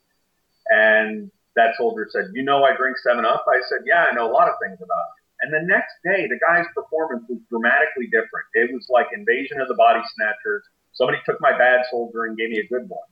And 0.67 1.31
that 1.55 1.77
soldier 1.77 2.09
said, 2.11 2.31
You 2.35 2.43
know 2.43 2.65
I 2.65 2.77
drink 2.77 2.99
7 2.99 3.25
Up? 3.25 3.45
I 3.47 3.61
said, 3.69 3.87
Yeah, 3.87 4.07
I 4.11 4.15
know 4.15 4.31
a 4.31 4.35
lot 4.35 4.49
of 4.49 4.55
things 4.63 4.79
about 4.83 5.07
you. 5.15 5.19
And 5.41 5.55
the 5.55 5.63
next 5.71 5.95
day, 6.03 6.27
the 6.27 6.39
guy's 6.43 6.67
performance 6.75 7.23
was 7.29 7.39
dramatically 7.49 8.11
different. 8.11 8.51
It 8.55 8.75
was 8.75 8.87
like 8.91 9.07
Invasion 9.15 9.61
of 9.61 9.69
the 9.69 9.79
Body 9.79 10.03
Snatchers. 10.17 10.67
Somebody 10.93 11.19
took 11.25 11.41
my 11.41 11.57
bad 11.57 11.85
soldier 11.91 12.25
and 12.25 12.37
gave 12.37 12.51
me 12.51 12.59
a 12.59 12.67
good 12.67 12.89
one. 12.89 13.07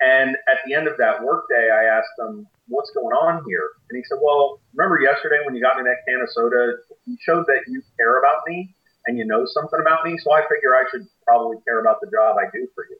And 0.00 0.36
at 0.48 0.58
the 0.66 0.74
end 0.74 0.88
of 0.88 0.96
that 0.98 1.22
workday, 1.22 1.70
I 1.70 1.84
asked 1.84 2.18
him, 2.18 2.46
what's 2.68 2.90
going 2.90 3.14
on 3.14 3.44
here? 3.46 3.70
And 3.88 3.96
he 3.96 4.02
said, 4.04 4.18
well, 4.20 4.60
remember 4.74 5.00
yesterday 5.00 5.38
when 5.44 5.54
you 5.54 5.62
got 5.62 5.76
me 5.76 5.84
that 5.84 6.02
can 6.08 6.20
of 6.20 6.28
soda, 6.30 6.74
you 7.06 7.16
showed 7.20 7.46
that 7.46 7.62
you 7.68 7.82
care 7.96 8.18
about 8.18 8.42
me 8.46 8.74
and 9.06 9.16
you 9.16 9.24
know 9.24 9.46
something 9.46 9.80
about 9.80 10.04
me. 10.04 10.18
So 10.18 10.32
I 10.32 10.42
figure 10.42 10.74
I 10.74 10.84
should 10.90 11.06
probably 11.24 11.58
care 11.64 11.80
about 11.80 12.00
the 12.00 12.10
job 12.10 12.36
I 12.36 12.50
do 12.52 12.66
for 12.74 12.86
you. 12.90 12.98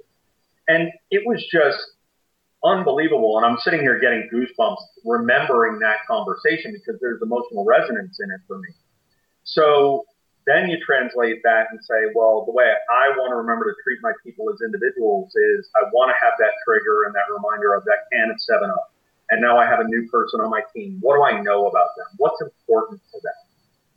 And 0.68 0.92
it 1.10 1.26
was 1.26 1.44
just 1.50 1.78
unbelievable. 2.64 3.36
And 3.36 3.46
I'm 3.46 3.58
sitting 3.58 3.80
here 3.80 3.98
getting 3.98 4.28
goosebumps 4.32 4.78
remembering 5.04 5.80
that 5.80 6.06
conversation 6.06 6.72
because 6.72 7.00
there's 7.00 7.20
emotional 7.20 7.64
resonance 7.64 8.20
in 8.22 8.30
it 8.30 8.40
for 8.46 8.58
me. 8.58 8.68
So 9.44 10.04
Then 10.46 10.68
you 10.68 10.78
translate 10.84 11.42
that 11.44 11.70
and 11.70 11.78
say, 11.84 12.10
well, 12.14 12.44
the 12.44 12.52
way 12.52 12.66
I 12.66 13.14
want 13.14 13.30
to 13.30 13.36
remember 13.36 13.70
to 13.70 13.76
treat 13.84 13.98
my 14.02 14.12
people 14.24 14.50
as 14.50 14.58
individuals 14.60 15.30
is 15.36 15.70
I 15.76 15.86
want 15.92 16.10
to 16.10 16.18
have 16.18 16.34
that 16.38 16.50
trigger 16.66 17.06
and 17.06 17.14
that 17.14 17.30
reminder 17.30 17.74
of 17.74 17.84
that 17.84 18.10
can 18.10 18.30
of 18.30 18.40
7 18.40 18.68
Up. 18.68 18.92
And 19.30 19.40
now 19.40 19.56
I 19.56 19.64
have 19.66 19.80
a 19.80 19.84
new 19.84 20.08
person 20.10 20.40
on 20.40 20.50
my 20.50 20.62
team. 20.74 20.98
What 21.00 21.14
do 21.16 21.22
I 21.22 21.40
know 21.40 21.68
about 21.68 21.94
them? 21.96 22.06
What's 22.18 22.42
important 22.42 23.00
to 23.14 23.20
them? 23.22 23.40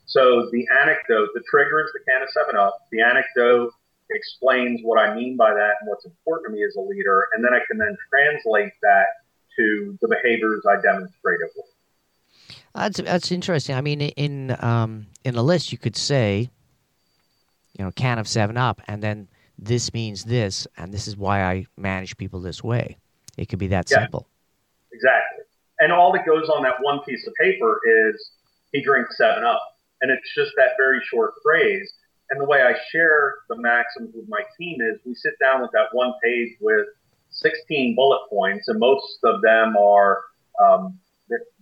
So 0.06 0.48
the 0.52 0.68
anecdote, 0.82 1.30
the 1.34 1.44
trigger 1.50 1.82
is 1.82 1.92
the 1.94 2.00
can 2.06 2.22
of 2.22 2.30
7 2.30 2.56
Up. 2.56 2.78
The 2.92 3.02
anecdote 3.02 3.74
explains 4.12 4.82
what 4.84 5.00
I 5.00 5.16
mean 5.16 5.36
by 5.36 5.52
that 5.52 5.82
and 5.82 5.90
what's 5.90 6.06
important 6.06 6.52
to 6.52 6.54
me 6.54 6.64
as 6.64 6.76
a 6.76 6.82
leader. 6.82 7.28
And 7.34 7.44
then 7.44 7.54
I 7.54 7.60
can 7.66 7.80
then 7.80 7.98
translate 8.14 8.74
that 8.84 9.08
to 9.58 9.98
the 10.00 10.08
behaviors 10.08 10.64
I 10.70 10.80
demonstrated 10.80 11.50
with. 11.56 11.66
That's 12.76 13.00
that's 13.00 13.32
interesting. 13.32 13.76
I 13.76 13.82
mean, 13.82 14.02
in 14.02 14.56
um, 14.60 15.08
in 15.24 15.36
a 15.36 15.42
list, 15.42 15.72
you 15.72 15.78
could 15.78 15.96
say, 15.96 16.50
you 17.78 17.86
know, 17.86 17.92
can 17.92 18.20
of 18.20 18.28
Seven 18.28 18.58
Up, 18.58 18.82
and 18.88 19.02
then 19.02 19.30
this 19.58 19.94
means 19.94 20.26
this, 20.26 20.68
and 20.78 20.94
this 20.94 21.08
is 21.08 21.16
why 21.16 21.44
I 21.44 21.68
manage 21.78 22.18
people 22.18 22.42
this 22.42 22.62
way. 22.64 22.98
It 23.38 23.48
could 23.48 23.60
be 23.60 23.68
that 23.68 23.90
yeah, 23.90 24.00
simple. 24.00 24.28
Exactly. 24.92 25.46
And 25.80 25.92
all 25.94 26.12
that 26.14 26.26
goes 26.26 26.50
on 26.50 26.64
that 26.64 26.76
one 26.82 27.00
piece 27.08 27.26
of 27.28 27.34
paper 27.36 27.80
is 28.10 28.32
he 28.74 28.82
drinks 28.82 29.18
Seven 29.18 29.46
Up, 29.46 29.62
and 30.02 30.12
it's 30.12 30.34
just 30.36 30.52
that 30.58 30.72
very 30.78 31.00
short 31.10 31.34
phrase. 31.42 31.90
And 32.30 32.42
the 32.42 32.46
way 32.46 32.62
I 32.62 32.74
share 32.92 33.36
the 33.50 33.56
maxims 33.56 34.10
with 34.16 34.28
my 34.28 34.42
team 34.58 34.82
is 34.82 35.00
we 35.06 35.14
sit 35.14 35.34
down 35.40 35.62
with 35.62 35.72
that 35.72 35.88
one 35.94 36.12
page 36.24 36.50
with 36.60 36.88
16 37.30 37.96
bullet 37.96 38.28
points, 38.30 38.68
and 38.68 38.80
most 38.80 39.20
of 39.24 39.42
them 39.42 39.78
are 39.78 40.24
um, 40.62 41.00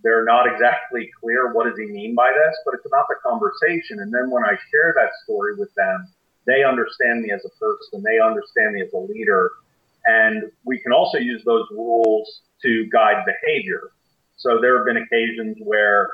they're 0.02 0.24
not 0.24 0.46
exactly 0.46 1.10
clear 1.20 1.52
what 1.52 1.64
does 1.64 1.78
he 1.78 1.86
mean 1.86 2.14
by 2.14 2.30
this, 2.32 2.56
but 2.64 2.74
it's 2.74 2.86
about 2.86 3.06
the 3.08 3.16
conversation. 3.26 4.00
And 4.00 4.12
then 4.12 4.30
when 4.30 4.44
I 4.44 4.56
share 4.70 4.94
that 4.96 5.10
story 5.24 5.54
with 5.56 5.74
them, 5.74 6.08
they 6.46 6.62
understand 6.62 7.22
me 7.22 7.30
as 7.30 7.44
a 7.44 7.50
person, 7.58 8.02
they 8.02 8.20
understand 8.20 8.74
me 8.74 8.82
as 8.82 8.92
a 8.92 8.98
leader, 8.98 9.50
and 10.04 10.50
we 10.64 10.78
can 10.78 10.92
also 10.92 11.16
use 11.16 11.42
those 11.44 11.66
rules 11.70 12.42
to 12.62 12.86
guide 12.92 13.24
behavior. 13.24 13.92
So 14.36 14.60
there 14.60 14.76
have 14.76 14.86
been 14.86 14.98
occasions 14.98 15.56
where 15.60 16.08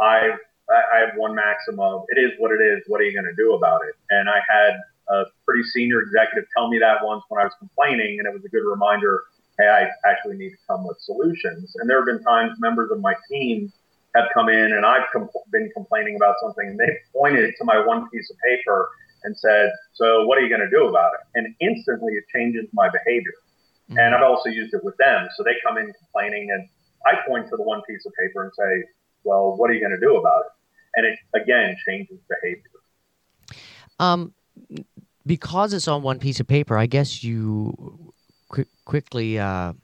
I've 0.00 0.38
I 0.68 0.98
have 0.98 1.16
one 1.16 1.34
maxim 1.34 1.78
of 1.78 2.06
it 2.08 2.18
is 2.18 2.32
what 2.38 2.50
it 2.50 2.60
is. 2.60 2.82
What 2.88 3.00
are 3.00 3.04
you 3.04 3.12
going 3.12 3.30
to 3.30 3.36
do 3.36 3.54
about 3.54 3.82
it? 3.88 3.94
And 4.10 4.28
I 4.28 4.40
had 4.48 4.74
a 5.08 5.24
pretty 5.44 5.62
senior 5.62 6.00
executive 6.00 6.48
tell 6.56 6.68
me 6.68 6.78
that 6.80 7.04
once 7.04 7.22
when 7.28 7.40
I 7.40 7.44
was 7.44 7.52
complaining, 7.58 8.18
and 8.18 8.26
it 8.26 8.34
was 8.34 8.44
a 8.44 8.48
good 8.48 8.66
reminder 8.68 9.22
hey, 9.58 9.68
I 9.68 10.08
actually 10.08 10.36
need 10.36 10.50
to 10.50 10.56
come 10.68 10.86
with 10.86 10.98
solutions. 11.00 11.74
And 11.76 11.88
there 11.88 11.98
have 11.98 12.06
been 12.06 12.22
times 12.22 12.58
members 12.58 12.90
of 12.90 13.00
my 13.00 13.14
team 13.30 13.72
have 14.14 14.26
come 14.34 14.48
in 14.48 14.72
and 14.72 14.84
I've 14.84 15.04
been 15.52 15.70
complaining 15.74 16.16
about 16.16 16.36
something 16.40 16.66
and 16.66 16.78
they've 16.78 16.98
pointed 17.12 17.54
to 17.58 17.64
my 17.64 17.84
one 17.84 18.08
piece 18.10 18.30
of 18.30 18.36
paper 18.38 18.88
and 19.24 19.36
said, 19.36 19.70
so 19.92 20.26
what 20.26 20.38
are 20.38 20.40
you 20.40 20.48
going 20.48 20.68
to 20.68 20.70
do 20.70 20.86
about 20.86 21.12
it? 21.14 21.38
And 21.38 21.54
instantly 21.60 22.14
it 22.14 22.24
changes 22.34 22.66
my 22.72 22.88
behavior. 22.88 23.34
Mm-hmm. 23.90 23.98
And 23.98 24.14
I've 24.14 24.22
also 24.22 24.48
used 24.48 24.74
it 24.74 24.82
with 24.84 24.96
them. 24.96 25.28
So 25.36 25.42
they 25.42 25.54
come 25.66 25.78
in 25.78 25.92
complaining 25.92 26.50
and 26.50 26.68
I 27.04 27.20
point 27.26 27.48
to 27.50 27.56
the 27.56 27.62
one 27.62 27.82
piece 27.88 28.04
of 28.06 28.12
paper 28.18 28.42
and 28.42 28.52
say, 28.54 28.88
well, 29.24 29.56
what 29.56 29.70
are 29.70 29.74
you 29.74 29.80
going 29.80 29.98
to 29.98 30.00
do 30.00 30.16
about 30.16 30.42
it? 30.46 30.52
And 30.94 31.06
it 31.06 31.18
again 31.34 31.76
changes 31.86 32.18
behavior. 32.28 32.62
Um, 33.98 34.34
because 35.26 35.72
it's 35.72 35.88
on 35.88 36.02
one 36.02 36.18
piece 36.18 36.40
of 36.40 36.46
paper, 36.46 36.78
I 36.78 36.86
guess 36.86 37.22
you 37.22 38.05
quickly 38.86 39.38
uh, 39.38 39.74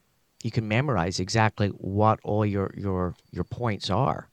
you 0.42 0.50
can 0.50 0.66
memorize 0.66 1.21
exactly 1.21 1.68
what 1.68 2.18
all 2.25 2.47
your 2.47 2.73
your 2.76 3.14
your 3.30 3.44
points 3.44 3.90
are. 3.90 4.28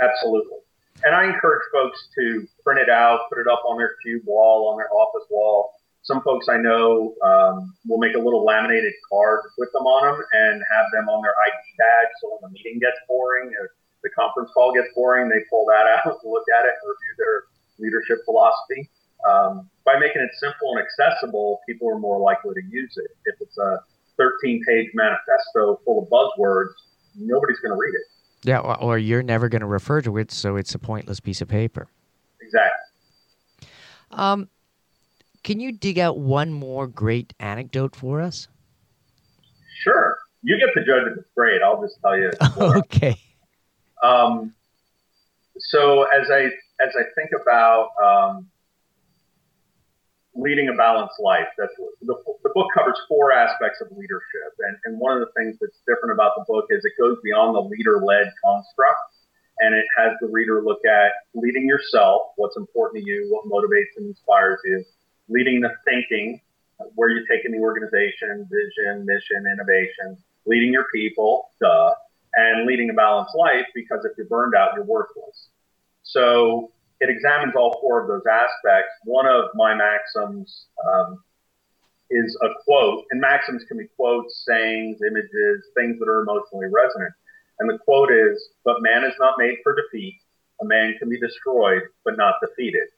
Absolutely, 0.00 0.58
and 1.02 1.14
I 1.16 1.24
encourage 1.24 1.62
folks 1.72 2.08
to 2.14 2.46
print 2.62 2.78
it 2.78 2.88
out, 2.88 3.28
put 3.28 3.40
it 3.40 3.48
up 3.48 3.62
on 3.66 3.76
their 3.76 3.96
cube 4.04 4.22
wall, 4.24 4.70
on 4.70 4.78
their 4.78 4.92
office 4.92 5.26
wall. 5.30 5.72
Some 6.02 6.22
folks 6.22 6.48
I 6.48 6.56
know 6.56 7.16
um, 7.24 7.74
will 7.88 7.98
make 7.98 8.14
a 8.14 8.18
little 8.18 8.44
laminated 8.44 8.92
card 9.10 9.40
with 9.58 9.72
them 9.72 9.82
on 9.82 10.06
them 10.06 10.24
and 10.32 10.62
have 10.72 10.86
them 10.92 11.08
on 11.08 11.20
their 11.20 11.34
ID 11.34 11.58
badge. 11.76 12.12
So 12.22 12.38
when 12.38 12.48
the 12.48 12.54
meeting 12.54 12.78
gets 12.78 12.96
boring, 13.08 13.50
or 13.58 13.74
the 14.04 14.10
conference 14.10 14.50
call 14.54 14.72
gets 14.72 14.86
boring, 14.94 15.28
they 15.28 15.42
pull 15.50 15.66
that 15.66 15.86
out, 16.06 16.24
look 16.24 16.44
at 16.56 16.64
it, 16.64 16.74
and 16.80 16.86
review 16.86 17.14
their 17.18 17.42
leadership 17.78 18.24
philosophy. 18.24 18.88
Um, 19.28 19.68
by 19.86 19.98
making 19.98 20.20
it 20.20 20.30
simple 20.38 20.76
and 20.76 20.84
accessible, 20.84 21.60
people 21.66 21.88
are 21.88 21.98
more 21.98 22.18
likely 22.18 22.54
to 22.54 22.62
use 22.68 22.92
it. 22.96 23.16
If 23.24 23.36
it's 23.40 23.56
a 23.56 23.78
13 24.18 24.62
page 24.66 24.90
manifesto 24.92 25.80
full 25.84 26.02
of 26.02 26.08
buzzwords, 26.10 26.72
nobody's 27.16 27.60
going 27.60 27.72
to 27.72 27.78
read 27.78 27.94
it. 27.94 28.02
Yeah, 28.42 28.58
or 28.58 28.98
you're 28.98 29.22
never 29.22 29.48
going 29.48 29.60
to 29.60 29.66
refer 29.66 30.02
to 30.02 30.18
it, 30.18 30.30
so 30.30 30.56
it's 30.56 30.74
a 30.74 30.78
pointless 30.78 31.20
piece 31.20 31.40
of 31.40 31.48
paper. 31.48 31.88
Exactly. 32.40 33.68
Um, 34.10 34.48
can 35.42 35.60
you 35.60 35.72
dig 35.72 35.98
out 35.98 36.18
one 36.18 36.52
more 36.52 36.86
great 36.86 37.32
anecdote 37.38 37.94
for 37.94 38.20
us? 38.20 38.48
Sure. 39.82 40.16
You 40.42 40.58
get 40.58 40.68
to 40.74 40.84
judge 40.84 41.12
if 41.12 41.18
it's 41.18 41.28
great. 41.36 41.62
I'll 41.62 41.80
just 41.80 42.00
tell 42.02 42.18
you. 42.18 42.30
okay. 42.58 43.16
Um, 44.02 44.52
so 45.58 46.02
as 46.04 46.30
I 46.30 46.46
as 46.80 46.94
I 46.94 47.04
think 47.14 47.30
about 47.40 47.90
um, 48.02 48.48
leading 50.36 50.68
a 50.68 50.74
balanced 50.74 51.18
life. 51.18 51.48
That's 51.58 51.72
the, 52.02 52.14
the 52.44 52.50
book 52.54 52.68
covers 52.74 52.98
four 53.08 53.32
aspects 53.32 53.80
of 53.80 53.88
leadership, 53.96 54.52
and, 54.60 54.76
and 54.84 55.00
one 55.00 55.16
of 55.16 55.20
the 55.20 55.32
things 55.36 55.56
that's 55.60 55.80
different 55.88 56.12
about 56.12 56.32
the 56.36 56.44
book 56.46 56.66
is 56.70 56.84
it 56.84 56.92
goes 57.00 57.16
beyond 57.24 57.56
the 57.56 57.60
leader-led 57.60 58.32
construct, 58.44 59.16
and 59.60 59.74
it 59.74 59.86
has 59.96 60.12
the 60.20 60.28
reader 60.28 60.62
look 60.62 60.84
at 60.84 61.12
leading 61.34 61.66
yourself, 61.66 62.32
what's 62.36 62.56
important 62.56 63.02
to 63.02 63.10
you, 63.10 63.26
what 63.30 63.48
motivates 63.48 63.96
and 63.96 64.06
inspires 64.08 64.60
you, 64.64 64.84
leading 65.28 65.60
the 65.60 65.72
thinking, 65.84 66.40
where 66.94 67.08
you're 67.08 67.26
taking 67.26 67.52
the 67.52 67.58
organization, 67.58 68.46
vision, 68.50 69.06
mission, 69.06 69.46
innovation, 69.50 70.16
leading 70.44 70.72
your 70.72 70.86
people, 70.94 71.50
duh, 71.60 71.92
and 72.34 72.66
leading 72.66 72.90
a 72.90 72.92
balanced 72.92 73.34
life 73.34 73.66
because 73.74 74.04
if 74.04 74.12
you're 74.16 74.26
burned 74.26 74.54
out, 74.54 74.70
you're 74.74 74.84
worthless. 74.84 75.48
So 76.02 76.70
it 77.00 77.10
examines 77.10 77.54
all 77.56 77.78
four 77.80 78.00
of 78.00 78.08
those 78.08 78.24
aspects. 78.30 78.92
One 79.04 79.26
of 79.26 79.50
my 79.54 79.74
maxims 79.74 80.66
um, 80.86 81.22
is 82.10 82.38
a 82.42 82.48
quote, 82.64 83.04
and 83.10 83.20
maxims 83.20 83.64
can 83.68 83.78
be 83.78 83.86
quotes, 83.96 84.44
sayings, 84.46 84.98
images, 85.02 85.66
things 85.74 85.98
that 85.98 86.08
are 86.08 86.22
emotionally 86.22 86.68
resonant. 86.72 87.12
And 87.58 87.68
the 87.68 87.78
quote 87.78 88.12
is, 88.12 88.50
"But 88.64 88.82
man 88.82 89.04
is 89.04 89.14
not 89.18 89.34
made 89.38 89.58
for 89.62 89.74
defeat. 89.74 90.20
A 90.60 90.64
man 90.64 90.94
can 90.98 91.08
be 91.08 91.18
destroyed, 91.20 91.82
but 92.04 92.16
not 92.16 92.36
defeated." 92.40 92.88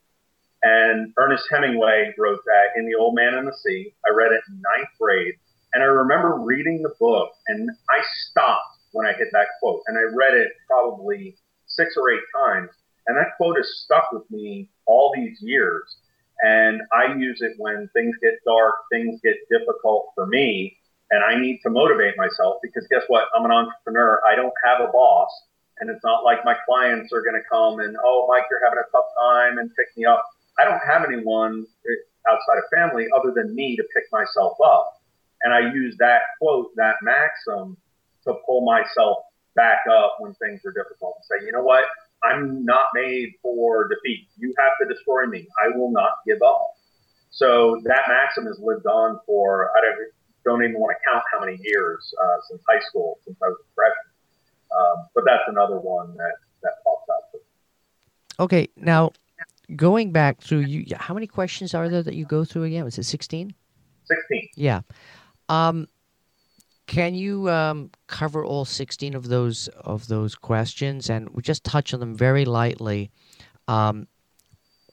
And 0.62 1.12
Ernest 1.16 1.46
Hemingway 1.50 2.14
wrote 2.18 2.40
that 2.44 2.76
in 2.76 2.87
The 2.87 2.96
Old 2.96 3.14
Man 3.14 3.34
and 3.34 3.46
the 3.46 3.52
Sea. 3.52 3.94
I 4.04 4.11
read 4.12 4.32
it 4.32 4.42
in 4.48 4.61
ninth 4.61 4.88
grade, 5.00 5.34
and 5.72 5.82
I 5.82 5.87
remember 5.87 6.34
reading 6.34 6.82
the 6.82 6.94
book, 6.98 7.30
and 7.46 7.70
I 7.90 8.02
stopped 8.28 8.78
when 8.92 9.06
I 9.06 9.12
hit 9.12 9.28
that 9.32 9.46
quote, 9.61 9.82
and 9.87 9.96
I 9.96 10.02
read 10.02 10.34
it 10.34 10.52
probably 10.66 11.37
six 11.66 11.96
or 11.96 12.11
eight 12.11 12.24
times 12.34 12.70
and 13.09 13.16
that 13.16 13.37
quote 13.37 13.57
has 13.57 13.68
stuck 13.85 14.12
with 14.12 14.31
me 14.31 14.71
all 14.87 15.12
these 15.16 15.38
years. 15.40 15.97
And 16.40 16.83
I 16.92 17.14
use 17.14 17.40
it 17.40 17.55
when 17.59 17.90
things 17.94 18.14
get 18.23 18.35
dark, 18.47 18.75
things 18.92 19.21
get 19.25 19.35
difficult 19.51 20.11
for 20.14 20.27
me, 20.27 20.77
and 21.11 21.25
I 21.25 21.40
need 21.40 21.61
to 21.64 21.71
motivate 21.71 22.16
myself 22.16 22.59
because 22.62 22.87
guess 22.90 23.03
what? 23.09 23.25
I'm 23.35 23.44
an 23.44 23.51
entrepreneur. 23.51 24.21
I 24.31 24.37
don't 24.37 24.53
have 24.64 24.81
a 24.81 24.92
boss. 24.92 25.31
And 25.81 25.88
it's 25.90 26.05
not 26.05 26.25
like 26.25 26.44
my 26.44 26.57
clients 26.66 27.12
are 27.12 27.23
going 27.23 27.40
to 27.40 27.49
come 27.51 27.81
and, 27.81 27.97
oh, 28.05 28.27
Mike, 28.29 28.44
you're 28.51 28.62
having 28.62 28.79
a 28.79 28.90
tough 28.92 29.07
time 29.18 29.59
and 29.59 29.71
pick 29.75 29.87
me 29.97 30.05
up. 30.05 30.23
I 30.59 30.64
don't 30.64 30.81
have 30.81 31.05
anyone 31.09 31.66
eh, 31.87 32.31
outside 32.31 32.59
of 32.59 32.64
family 32.75 33.07
other 33.16 33.33
than 33.35 33.55
me 33.55 33.77
to 33.77 33.85
pick 33.94 34.05
myself 34.12 34.59
up. 34.64 35.01
And 35.42 35.55
I 35.55 35.73
use 35.73 35.97
that 35.99 36.23
quote, 36.40 36.75
that 36.77 36.97
maxim 37.01 37.77
to 38.25 38.35
pull 38.44 38.64
myself 38.64 39.18
back 39.55 39.81
up 39.90 40.16
when 40.18 40.35
things 40.35 40.61
are 40.66 40.73
difficult 40.73 41.16
and 41.18 41.25
say, 41.25 41.47
you 41.47 41.53
know 41.53 41.62
what? 41.62 41.85
I'm 42.22 42.64
not 42.64 42.87
made 42.94 43.35
for 43.42 43.88
defeat. 43.88 44.28
You 44.37 44.54
have 44.59 44.72
to 44.81 44.92
destroy 44.92 45.26
me. 45.26 45.46
I 45.62 45.76
will 45.76 45.90
not 45.90 46.11
give 46.26 46.38
up. 46.44 46.70
So 47.31 47.81
that 47.85 48.02
maxim 48.09 48.46
has 48.46 48.59
lived 48.61 48.87
on 48.87 49.20
for, 49.26 49.70
I 49.76 49.81
don't, 49.81 49.96
don't 50.44 50.68
even 50.68 50.81
want 50.81 50.96
to 50.96 51.11
count 51.11 51.22
how 51.33 51.40
many 51.40 51.59
years 51.62 52.12
uh, 52.22 52.37
since 52.48 52.62
high 52.68 52.81
school, 52.81 53.18
since 53.24 53.37
I 53.42 53.48
was 53.48 53.59
a 53.61 53.68
freshman. 53.74 54.09
Um, 54.76 55.09
but 55.14 55.24
that's 55.24 55.44
another 55.46 55.78
one 55.78 56.16
that, 56.16 56.35
that 56.62 56.72
pops 56.85 57.09
up. 57.09 57.40
Okay, 58.40 58.68
now 58.76 59.12
going 59.74 60.12
back 60.12 60.40
through, 60.40 60.61
you, 60.61 60.85
how 60.96 61.14
many 61.14 61.26
questions 61.26 61.74
are 61.74 61.88
there 61.88 62.02
that 62.02 62.14
you 62.14 62.24
go 62.24 62.44
through 62.44 62.64
again? 62.64 62.85
Was 62.85 62.98
it 62.98 63.04
16? 63.04 63.54
16. 64.07 64.48
Yeah. 64.54 64.81
Um, 65.48 65.87
can 66.88 67.14
you 67.14 67.48
um, 67.51 67.90
cover 68.07 68.44
all 68.44 68.64
16 68.64 69.14
of 69.14 69.29
those 69.29 69.68
of 69.68 70.09
those 70.09 70.35
questions 70.35 71.11
and 71.11 71.29
we 71.31 71.42
just 71.42 71.62
touch 71.62 71.94
on 71.94 72.01
them 72.01 72.16
very 72.16 72.44
lightly? 72.44 73.11
Um, 73.68 74.09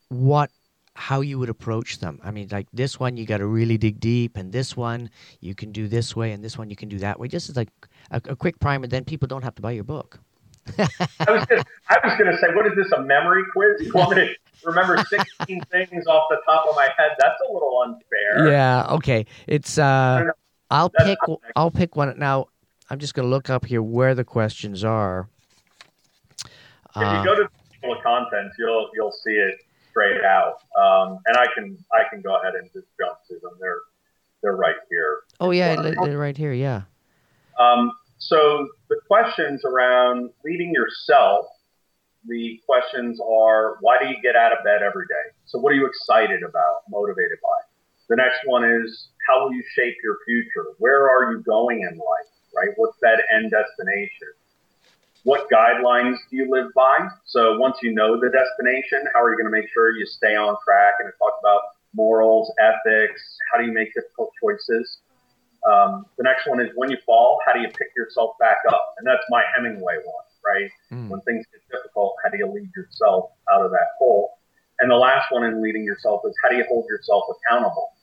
what 0.09 0.51
how 0.97 1.21
you 1.21 1.39
would 1.39 1.49
approach 1.49 1.99
them. 1.99 2.19
I 2.23 2.31
mean, 2.31 2.47
like 2.51 2.67
this 2.71 2.99
one, 2.99 3.17
you 3.17 3.25
got 3.25 3.39
to 3.39 3.47
really 3.47 3.77
dig 3.77 3.99
deep, 3.99 4.37
and 4.37 4.51
this 4.51 4.77
one 4.77 5.09
you 5.39 5.55
can 5.55 5.71
do 5.71 5.87
this 5.87 6.15
way, 6.15 6.31
and 6.31 6.43
this 6.43 6.57
one 6.57 6.69
you 6.69 6.75
can 6.75 6.89
do 6.89 6.99
that 6.99 7.19
way. 7.19 7.27
Just 7.27 7.49
as 7.49 7.55
like 7.55 7.69
a, 8.11 8.21
a 8.29 8.35
quick 8.35 8.59
primer, 8.59 8.87
then 8.87 9.03
people 9.03 9.27
don't 9.27 9.43
have 9.43 9.55
to 9.55 9.61
buy 9.61 9.71
your 9.71 9.83
book. 9.83 10.19
I 10.77 10.87
was 11.27 11.45
gonna, 11.45 11.63
I 11.89 11.99
was 12.03 12.17
going 12.17 12.31
to 12.31 12.37
say, 12.39 12.47
what 12.53 12.65
is 12.65 12.73
this 12.75 12.91
a 12.93 13.01
memory 13.01 13.43
quiz? 13.53 13.81
You 13.81 13.93
want 13.93 14.17
me 14.17 14.25
to 14.25 14.35
remember 14.63 14.97
16 14.97 15.61
things 15.71 16.07
off 16.07 16.23
the 16.29 16.37
top 16.45 16.65
of 16.67 16.75
my 16.75 16.89
head. 16.97 17.11
That's 17.19 17.39
a 17.47 17.53
little 17.53 17.81
unfair. 17.85 18.51
Yeah. 18.51 18.87
Okay. 18.89 19.25
It's. 19.47 19.77
uh 19.77 20.31
I'll 20.69 20.91
That's 20.97 21.09
pick. 21.09 21.19
I'll 21.55 21.71
pick 21.71 21.95
one 21.95 22.17
now. 22.17 22.47
I'm 22.89 22.99
just 22.99 23.13
going 23.13 23.25
to 23.25 23.29
look 23.29 23.49
up 23.49 23.65
here 23.65 23.81
where 23.81 24.13
the 24.15 24.23
questions 24.23 24.83
are. 24.83 25.27
If 26.43 26.51
Uh, 26.95 27.19
you 27.19 27.25
go 27.25 27.35
to 27.35 27.43
the 27.43 27.79
table 27.81 27.97
of 27.97 28.03
contents, 28.03 28.55
you'll 28.57 28.89
you'll 28.93 29.11
see 29.23 29.33
it 29.33 29.55
straight 29.89 30.23
out. 30.23 30.59
Um, 30.77 31.19
and 31.25 31.37
I 31.37 31.45
can 31.53 31.77
I 31.93 32.03
can 32.09 32.21
go 32.21 32.39
ahead 32.39 32.53
and 32.55 32.69
just 32.73 32.87
jump 32.99 33.17
to 33.27 33.33
them. 33.41 33.51
They're 33.59 33.81
they're 34.41 34.55
right 34.55 34.75
here. 34.89 35.21
oh 35.39 35.51
yeah, 35.51 35.75
li- 35.75 36.15
right 36.15 36.37
here. 36.37 36.53
Yeah. 36.53 36.83
Um, 37.59 37.91
so 38.17 38.67
the 38.89 38.99
questions 39.07 39.63
around 39.65 40.29
leading 40.43 40.71
yourself, 40.73 41.45
the 42.27 42.61
questions 42.65 43.19
are 43.19 43.77
why 43.81 43.97
do 43.99 44.07
you 44.07 44.21
get 44.21 44.35
out 44.35 44.51
of 44.51 44.63
bed 44.63 44.81
every 44.81 45.05
day? 45.07 45.35
So 45.45 45.59
what 45.59 45.71
are 45.71 45.75
you 45.75 45.85
excited 45.85 46.43
about, 46.43 46.83
motivated 46.89 47.37
by? 47.41 47.64
The 48.09 48.15
next 48.15 48.41
one 48.45 48.63
is 48.63 49.09
how 49.27 49.43
will 49.43 49.53
you 49.53 49.63
shape 49.73 49.95
your 50.03 50.17
future? 50.25 50.75
Where 50.77 51.09
are 51.09 51.31
you 51.31 51.41
going 51.41 51.81
in 51.81 51.97
life, 51.97 52.31
right? 52.55 52.69
What's 52.77 52.97
that 53.01 53.21
end 53.33 53.51
destination? 53.51 54.33
What 55.23 55.49
guidelines 55.49 56.17
do 56.29 56.37
you 56.37 56.51
live 56.51 56.71
by? 56.75 57.07
So 57.25 57.57
once 57.57 57.77
you 57.81 57.93
know 57.93 58.19
the 58.19 58.29
destination, 58.29 59.09
how 59.13 59.23
are 59.23 59.31
you 59.31 59.37
going 59.37 59.51
to 59.51 59.57
make 59.57 59.67
sure 59.73 59.97
you 59.97 60.05
stay 60.05 60.35
on 60.35 60.55
track? 60.63 60.93
And 60.99 61.09
it 61.09 61.15
talks 61.17 61.37
about 61.41 61.61
morals, 61.95 62.53
ethics, 62.59 63.21
how 63.51 63.59
do 63.59 63.65
you 63.65 63.73
make 63.73 63.93
difficult 63.95 64.29
choices? 64.39 64.99
Um, 65.65 66.05
the 66.17 66.23
next 66.23 66.47
one 66.47 66.61
is 66.61 66.69
when 66.75 66.91
you 66.91 66.97
fall, 67.07 67.39
how 67.45 67.53
do 67.53 67.59
you 67.59 67.69
pick 67.69 67.89
yourself 67.97 68.37
back 68.39 68.57
up? 68.69 68.93
And 68.99 69.07
that's 69.07 69.23
my 69.29 69.41
Hemingway 69.55 69.97
one, 70.05 70.25
right? 70.45 70.69
Mm. 70.93 71.09
When 71.09 71.21
things 71.21 71.43
get 71.51 71.61
difficult, 71.75 72.13
how 72.23 72.29
do 72.29 72.37
you 72.37 72.45
lead 72.45 72.69
yourself 72.75 73.31
out 73.51 73.65
of 73.65 73.71
that 73.71 73.97
hole? 73.97 74.37
And 74.79 74.91
the 74.91 74.95
last 74.95 75.31
one 75.31 75.43
in 75.43 75.63
leading 75.63 75.83
yourself 75.83 76.21
is 76.27 76.35
how 76.43 76.49
do 76.49 76.57
you 76.57 76.65
hold 76.69 76.85
yourself 76.87 77.23
accountable? 77.31 77.94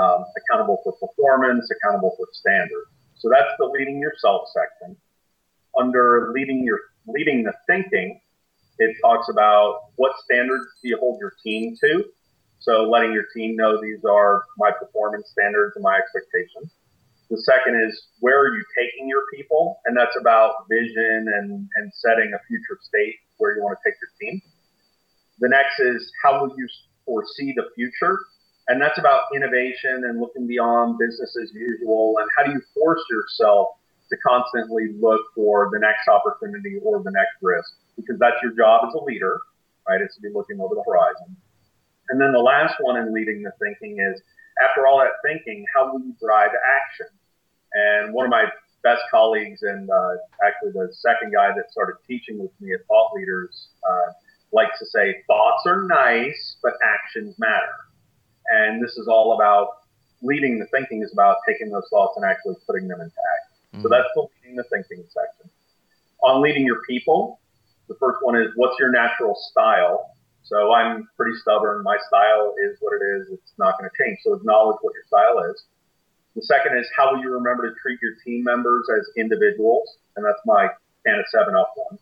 Um, 0.00 0.24
accountable 0.36 0.80
for 0.82 0.92
performance, 0.92 1.70
accountable 1.70 2.14
for 2.16 2.26
standards. 2.32 2.90
So 3.16 3.28
that's 3.30 3.52
the 3.58 3.66
leading 3.66 4.00
yourself 4.00 4.48
section. 4.52 4.96
Under 5.78 6.32
leading 6.34 6.64
your 6.64 6.80
leading 7.06 7.44
the 7.44 7.52
thinking, 7.66 8.20
it 8.78 8.96
talks 9.00 9.28
about 9.28 9.90
what 9.96 10.12
standards 10.24 10.66
do 10.82 10.88
you 10.88 10.98
hold 10.98 11.18
your 11.20 11.32
team 11.44 11.76
to. 11.80 12.04
So 12.58 12.88
letting 12.88 13.12
your 13.12 13.26
team 13.34 13.56
know 13.56 13.80
these 13.80 14.04
are 14.08 14.42
my 14.58 14.70
performance 14.70 15.28
standards 15.30 15.76
and 15.76 15.82
my 15.82 15.96
expectations. 15.96 16.72
The 17.30 17.40
second 17.42 17.80
is 17.80 18.08
where 18.20 18.40
are 18.40 18.54
you 18.54 18.64
taking 18.76 19.08
your 19.08 19.22
people? 19.34 19.80
And 19.84 19.96
that's 19.96 20.16
about 20.20 20.66
vision 20.68 21.26
and, 21.28 21.68
and 21.76 21.92
setting 21.94 22.32
a 22.34 22.38
future 22.48 22.78
state 22.82 23.16
where 23.38 23.56
you 23.56 23.62
want 23.62 23.78
to 23.82 23.90
take 23.90 23.98
your 24.00 24.10
team. 24.20 24.40
The 25.40 25.48
next 25.48 25.80
is 25.80 26.12
how 26.22 26.40
will 26.40 26.54
you 26.56 26.68
foresee 27.04 27.52
the 27.56 27.64
future? 27.74 28.18
And 28.68 28.80
that's 28.80 28.98
about 28.98 29.22
innovation 29.34 30.04
and 30.04 30.20
looking 30.20 30.46
beyond 30.46 30.98
business 30.98 31.36
as 31.42 31.52
usual. 31.52 32.16
And 32.18 32.28
how 32.36 32.44
do 32.44 32.52
you 32.52 32.62
force 32.72 33.02
yourself 33.10 33.76
to 34.10 34.16
constantly 34.26 34.96
look 34.98 35.20
for 35.34 35.68
the 35.72 35.78
next 35.78 36.08
opportunity 36.08 36.78
or 36.82 37.02
the 37.02 37.10
next 37.10 37.36
risk? 37.42 37.70
Because 37.96 38.18
that's 38.18 38.36
your 38.42 38.52
job 38.52 38.86
as 38.88 38.94
a 38.94 39.04
leader, 39.04 39.38
right? 39.88 40.00
Is 40.00 40.14
to 40.14 40.20
be 40.20 40.30
looking 40.32 40.60
over 40.60 40.74
the 40.74 40.84
horizon. 40.86 41.36
And 42.08 42.20
then 42.20 42.32
the 42.32 42.38
last 42.38 42.74
one 42.80 42.96
in 42.96 43.12
leading 43.12 43.42
the 43.42 43.52
thinking 43.60 43.98
is 44.00 44.20
after 44.62 44.86
all 44.86 44.98
that 44.98 45.12
thinking, 45.24 45.64
how 45.74 45.92
will 45.92 46.00
you 46.00 46.14
drive 46.20 46.50
action? 46.50 47.06
And 47.72 48.14
one 48.14 48.24
of 48.26 48.30
my 48.30 48.44
best 48.82 49.02
colleagues, 49.10 49.62
and 49.62 49.90
uh, 49.90 50.16
actually 50.46 50.72
the 50.72 50.92
second 50.92 51.32
guy 51.32 51.48
that 51.56 51.72
started 51.72 51.96
teaching 52.06 52.38
with 52.38 52.52
me 52.60 52.72
at 52.74 52.80
Thought 52.86 53.12
Leaders, 53.14 53.68
uh, 53.88 54.12
likes 54.52 54.78
to 54.78 54.86
say, 54.86 55.22
thoughts 55.26 55.64
are 55.66 55.82
nice, 55.84 56.56
but 56.62 56.74
actions 56.84 57.34
matter. 57.38 57.83
And 58.50 58.82
this 58.82 58.96
is 58.96 59.08
all 59.08 59.34
about 59.34 59.68
leading 60.22 60.58
the 60.58 60.66
thinking 60.66 61.02
is 61.02 61.12
about 61.12 61.36
taking 61.46 61.70
those 61.70 61.86
thoughts 61.90 62.16
and 62.16 62.24
actually 62.24 62.56
putting 62.66 62.88
them 62.88 63.00
into 63.00 63.16
action. 63.36 63.82
So 63.82 63.88
Mm. 63.88 63.90
that's 63.90 64.08
the 64.14 64.26
leading 64.42 64.56
the 64.56 64.64
thinking 64.64 65.04
section. 65.08 65.50
On 66.22 66.40
leading 66.40 66.64
your 66.64 66.80
people, 66.88 67.40
the 67.88 67.94
first 67.96 68.18
one 68.22 68.36
is 68.36 68.48
what's 68.56 68.78
your 68.78 68.90
natural 68.90 69.34
style? 69.34 70.10
So 70.44 70.72
I'm 70.72 71.08
pretty 71.16 71.36
stubborn. 71.38 71.82
My 71.82 71.96
style 72.06 72.54
is 72.64 72.78
what 72.80 72.94
it 73.00 73.04
is. 73.16 73.28
It's 73.30 73.52
not 73.58 73.78
going 73.78 73.88
to 73.90 73.96
change. 74.02 74.18
So 74.22 74.34
acknowledge 74.34 74.76
what 74.82 74.94
your 74.94 75.04
style 75.04 75.38
is. 75.50 75.64
The 76.36 76.42
second 76.42 76.76
is 76.78 76.88
how 76.96 77.12
will 77.12 77.20
you 77.22 77.32
remember 77.32 77.68
to 77.68 77.74
treat 77.80 78.00
your 78.02 78.14
team 78.24 78.44
members 78.44 78.88
as 78.96 79.08
individuals? 79.16 79.96
And 80.16 80.24
that's 80.24 80.40
my 80.44 80.68
can 81.06 81.18
of 81.18 81.26
seven 81.28 81.54
up 81.54 81.72
one. 81.76 81.98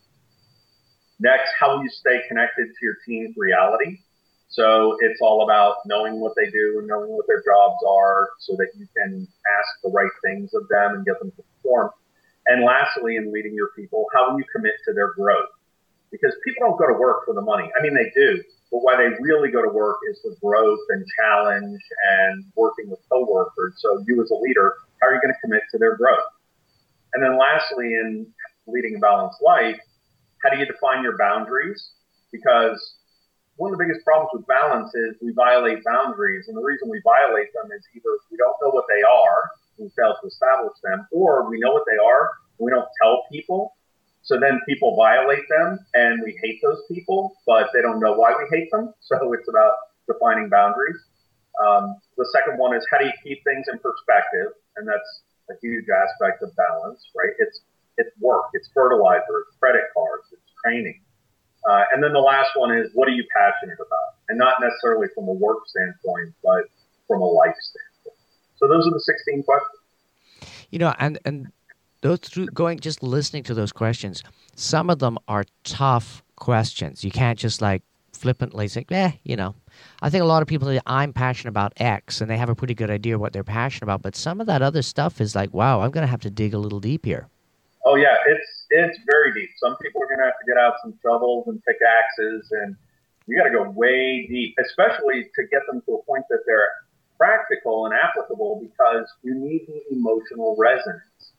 Next, 1.20 1.50
how 1.58 1.76
will 1.76 1.82
you 1.84 1.90
stay 1.90 2.20
connected 2.28 2.66
to 2.66 2.80
your 2.82 2.96
team's 3.06 3.36
reality? 3.36 3.98
So 4.52 4.98
it's 5.00 5.20
all 5.22 5.44
about 5.44 5.76
knowing 5.86 6.20
what 6.20 6.34
they 6.36 6.50
do 6.50 6.76
and 6.78 6.86
knowing 6.86 7.10
what 7.10 7.26
their 7.26 7.42
jobs 7.42 7.80
are 7.88 8.28
so 8.38 8.54
that 8.56 8.68
you 8.76 8.86
can 8.94 9.26
ask 9.58 9.82
the 9.82 9.90
right 9.90 10.12
things 10.22 10.52
of 10.52 10.68
them 10.68 10.94
and 10.94 11.06
get 11.06 11.18
them 11.20 11.30
to 11.30 11.42
perform. 11.56 11.90
And 12.46 12.62
lastly, 12.62 13.16
in 13.16 13.32
leading 13.32 13.54
your 13.54 13.70
people, 13.74 14.06
how 14.14 14.30
will 14.30 14.38
you 14.38 14.44
commit 14.54 14.74
to 14.84 14.92
their 14.92 15.14
growth? 15.14 15.48
Because 16.10 16.34
people 16.44 16.68
don't 16.68 16.78
go 16.78 16.86
to 16.86 17.00
work 17.00 17.24
for 17.24 17.34
the 17.34 17.40
money. 17.40 17.70
I 17.78 17.82
mean, 17.82 17.94
they 17.94 18.12
do, 18.14 18.42
but 18.70 18.82
why 18.82 18.96
they 18.96 19.08
really 19.20 19.50
go 19.50 19.62
to 19.62 19.70
work 19.70 19.96
is 20.10 20.20
for 20.20 20.36
growth 20.44 20.80
and 20.90 21.02
challenge 21.18 21.80
and 22.20 22.44
working 22.54 22.90
with 22.90 23.00
coworkers. 23.10 23.76
So 23.78 24.04
you 24.06 24.22
as 24.22 24.30
a 24.30 24.34
leader, 24.34 24.74
how 25.00 25.08
are 25.08 25.14
you 25.14 25.20
going 25.22 25.32
to 25.32 25.40
commit 25.40 25.62
to 25.70 25.78
their 25.78 25.96
growth? 25.96 26.28
And 27.14 27.22
then 27.22 27.38
lastly, 27.38 27.86
in 27.86 28.26
leading 28.66 28.96
a 28.96 28.98
balanced 28.98 29.40
life, 29.42 29.80
how 30.42 30.50
do 30.50 30.58
you 30.58 30.66
define 30.66 31.02
your 31.02 31.16
boundaries? 31.16 31.92
Because 32.30 32.96
one 33.56 33.72
of 33.72 33.78
the 33.78 33.84
biggest 33.84 34.04
problems 34.04 34.30
with 34.32 34.46
balance 34.46 34.94
is 34.94 35.16
we 35.20 35.32
violate 35.32 35.84
boundaries. 35.84 36.48
And 36.48 36.56
the 36.56 36.62
reason 36.62 36.88
we 36.88 37.00
violate 37.04 37.52
them 37.52 37.70
is 37.72 37.84
either 37.94 38.12
we 38.30 38.36
don't 38.36 38.56
know 38.62 38.70
what 38.70 38.84
they 38.88 39.02
are, 39.04 39.50
we 39.78 39.90
fail 39.96 40.16
to 40.16 40.26
establish 40.26 40.76
them, 40.82 41.06
or 41.12 41.48
we 41.48 41.58
know 41.60 41.72
what 41.72 41.84
they 41.84 42.00
are, 42.00 42.30
we 42.58 42.70
don't 42.70 42.88
tell 43.02 43.24
people. 43.30 43.74
So 44.22 44.38
then 44.38 44.60
people 44.68 44.94
violate 44.96 45.42
them 45.50 45.78
and 45.94 46.22
we 46.24 46.38
hate 46.42 46.60
those 46.62 46.80
people, 46.88 47.34
but 47.44 47.68
they 47.74 47.82
don't 47.82 47.98
know 47.98 48.14
why 48.14 48.32
we 48.38 48.46
hate 48.56 48.70
them. 48.70 48.94
So 49.02 49.32
it's 49.34 49.48
about 49.48 49.74
defining 50.08 50.48
boundaries. 50.48 50.96
Um, 51.60 51.96
the 52.16 52.24
second 52.32 52.56
one 52.56 52.74
is 52.74 52.86
how 52.90 52.98
do 52.98 53.04
you 53.04 53.12
keep 53.22 53.44
things 53.44 53.66
in 53.68 53.78
perspective? 53.78 54.56
And 54.76 54.88
that's 54.88 55.10
a 55.50 55.54
huge 55.60 55.84
aspect 55.92 56.42
of 56.42 56.54
balance, 56.56 57.04
right? 57.14 57.34
It's 57.38 57.60
it's 57.98 58.10
work, 58.20 58.48
it's 58.54 58.70
fertilizer, 58.72 59.44
it's 59.46 59.56
credit 59.60 59.84
cards, 59.92 60.24
it's 60.32 60.48
training. 60.64 61.02
Uh, 61.68 61.84
and 61.92 62.02
then 62.02 62.12
the 62.12 62.20
last 62.20 62.50
one 62.56 62.76
is 62.76 62.90
what 62.94 63.08
are 63.08 63.12
you 63.12 63.24
passionate 63.34 63.78
about? 63.78 64.14
And 64.28 64.38
not 64.38 64.54
necessarily 64.60 65.08
from 65.14 65.28
a 65.28 65.32
work 65.32 65.58
standpoint, 65.66 66.34
but 66.42 66.64
from 67.06 67.20
a 67.20 67.26
life 67.26 67.54
standpoint. 67.60 68.18
So 68.56 68.68
those 68.68 68.86
are 68.86 68.90
the 68.90 69.00
16 69.00 69.42
questions. 69.42 69.78
You 70.70 70.78
know, 70.78 70.94
and 70.98 71.18
and 71.24 71.52
those 72.00 72.20
through 72.20 72.46
going 72.46 72.80
just 72.80 73.02
listening 73.02 73.42
to 73.44 73.54
those 73.54 73.72
questions, 73.72 74.22
some 74.56 74.90
of 74.90 74.98
them 74.98 75.18
are 75.28 75.44
tough 75.64 76.22
questions. 76.36 77.04
You 77.04 77.10
can't 77.10 77.38
just 77.38 77.60
like 77.60 77.82
flippantly 78.12 78.68
say, 78.68 78.84
"Eh," 78.90 79.12
you 79.24 79.36
know. 79.36 79.54
I 80.00 80.10
think 80.10 80.22
a 80.22 80.26
lot 80.26 80.42
of 80.42 80.48
people 80.48 80.68
say 80.68 80.80
I'm 80.86 81.12
passionate 81.12 81.50
about 81.50 81.72
X, 81.76 82.20
and 82.20 82.30
they 82.30 82.36
have 82.36 82.48
a 82.48 82.54
pretty 82.54 82.74
good 82.74 82.90
idea 82.90 83.18
what 83.18 83.32
they're 83.32 83.44
passionate 83.44 83.84
about. 83.84 84.02
But 84.02 84.16
some 84.16 84.40
of 84.40 84.46
that 84.46 84.62
other 84.62 84.82
stuff 84.82 85.20
is 85.20 85.34
like, 85.34 85.52
wow, 85.52 85.80
I'm 85.80 85.90
going 85.90 86.02
to 86.02 86.10
have 86.10 86.20
to 86.22 86.30
dig 86.30 86.54
a 86.54 86.58
little 86.58 86.80
deep 86.80 87.04
here. 87.04 87.28
Oh 87.92 87.96
yeah, 87.96 88.16
it's 88.24 88.64
it's 88.70 88.96
very 89.04 89.34
deep. 89.34 89.50
Some 89.60 89.76
people 89.76 90.00
are 90.00 90.08
to 90.16 90.24
have 90.24 90.40
to 90.40 90.46
get 90.48 90.56
out 90.56 90.80
some 90.80 90.96
shovels 91.04 91.44
and 91.46 91.60
pickaxes, 91.60 92.48
and 92.52 92.74
you 93.26 93.36
got 93.36 93.44
to 93.44 93.52
go 93.52 93.68
way 93.68 94.24
deep, 94.26 94.56
especially 94.64 95.28
to 95.36 95.42
get 95.52 95.60
them 95.68 95.82
to 95.84 96.00
a 96.00 96.02
point 96.08 96.24
that 96.30 96.40
they're 96.46 96.72
practical 97.20 97.84
and 97.84 97.92
applicable, 97.92 98.64
because 98.64 99.04
you 99.22 99.34
need 99.34 99.68
the 99.68 99.94
emotional 99.94 100.56
resonance. 100.56 101.36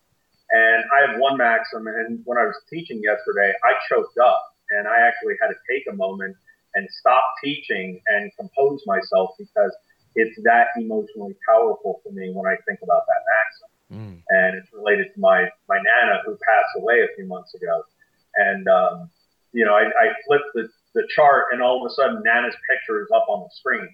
And 0.52 0.86
I 0.94 1.10
have 1.10 1.20
one 1.20 1.38
maxim, 1.42 1.88
and 1.88 2.22
when 2.24 2.38
I 2.38 2.46
was 2.46 2.56
teaching 2.70 3.02
yesterday, 3.02 3.52
I 3.66 3.74
choked 3.90 4.20
up, 4.20 4.54
and 4.78 4.88
I 4.88 5.02
actually 5.10 5.34
had 5.42 5.48
to 5.48 5.58
take 5.66 5.90
a 5.90 5.96
moment 5.96 6.38
and 6.76 6.88
stop 7.02 7.24
teaching 7.44 8.00
and 8.14 8.30
compose 8.38 8.84
myself 8.86 9.32
because 9.40 9.74
it's 10.14 10.38
that 10.44 10.68
emotionally 10.78 11.34
powerful 11.50 12.00
for 12.06 12.14
me 12.14 12.30
when 12.30 12.46
I 12.46 12.62
think 12.70 12.78
about 12.86 13.10
that 13.10 13.22
maxim 13.26 13.73
Mm. 13.94 14.24
and 14.28 14.58
it's 14.58 14.74
related 14.74 15.14
to 15.14 15.20
my 15.20 15.46
my 15.70 15.78
nana 15.78 16.22
who 16.26 16.32
passed 16.32 16.74
away 16.78 17.02
a 17.02 17.16
few 17.16 17.28
months 17.28 17.54
ago. 17.54 17.84
And 18.36 18.68
um, 18.68 19.10
you 19.52 19.66
know, 19.66 19.74
I, 19.76 19.84
I 19.86 20.08
flipped 20.26 20.50
the, 20.56 20.68
the 20.96 21.08
chart, 21.16 21.46
and 21.52 21.62
all 21.62 21.86
of 21.86 21.92
a 21.92 21.94
sudden, 21.94 22.24
Nana's 22.26 22.56
picture 22.68 23.02
is 23.02 23.08
up 23.14 23.26
on 23.30 23.42
the 23.44 23.50
screen, 23.54 23.88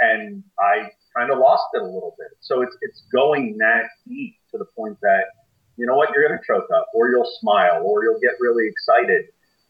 and 0.00 0.42
I 0.58 0.90
kind 1.16 1.30
of 1.30 1.38
lost 1.38 1.66
it 1.74 1.82
a 1.82 1.86
little 1.86 2.16
bit. 2.18 2.36
So 2.40 2.62
it's 2.62 2.76
it's 2.80 3.02
going 3.12 3.56
that 3.58 3.84
deep 4.08 4.34
to 4.50 4.58
the 4.58 4.66
point 4.76 4.98
that 5.02 5.24
you 5.76 5.86
know 5.86 5.94
what, 5.94 6.10
you're 6.12 6.26
going 6.26 6.38
to 6.38 6.44
choke 6.44 6.68
up, 6.74 6.88
or 6.92 7.08
you'll 7.10 7.30
smile, 7.40 7.82
or 7.84 8.02
you'll 8.02 8.20
get 8.20 8.32
really 8.40 8.66
excited, 8.66 9.26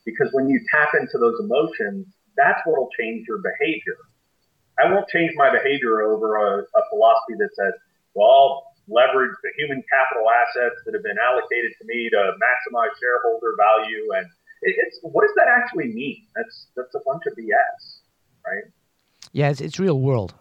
because 0.07 0.31
when 0.33 0.49
you 0.49 0.59
tap 0.73 0.91
into 0.99 1.19
those 1.19 1.39
emotions, 1.41 2.07
that's 2.37 2.61
what 2.65 2.81
will 2.81 2.91
change 2.99 3.27
your 3.29 3.39
behavior. 3.39 3.99
I 4.83 4.91
won't 4.91 5.09
change 5.09 5.33
my 5.37 5.51
behavior 5.53 6.01
over 6.03 6.37
a, 6.37 6.63
a 6.63 6.83
philosophy 6.89 7.35
that 7.39 7.51
says, 7.55 7.75
well, 8.15 8.68
leverage 8.89 9.37
the 9.43 9.53
human 9.57 9.85
capital 9.89 10.27
assets 10.29 10.81
that 10.85 10.95
have 10.95 11.05
been 11.05 11.21
allocated 11.21 11.73
to 11.81 11.85
me 11.87 12.09
to 12.11 12.21
maximize 12.41 12.93
shareholder 12.99 13.55
value. 13.57 14.05
And 14.17 14.27
it, 14.63 14.75
it's 14.81 14.99
what 15.03 15.23
does 15.23 15.35
that 15.37 15.49
actually 15.49 15.93
mean? 15.95 16.25
That's 16.35 16.69
that's 16.77 16.95
a 16.95 17.01
bunch 17.05 17.23
of 17.29 17.37
BS. 17.37 18.01
right? 18.45 18.65
Yeah, 19.33 19.51
it's, 19.51 19.61
it's 19.61 19.79
real 19.79 20.01
world. 20.01 20.35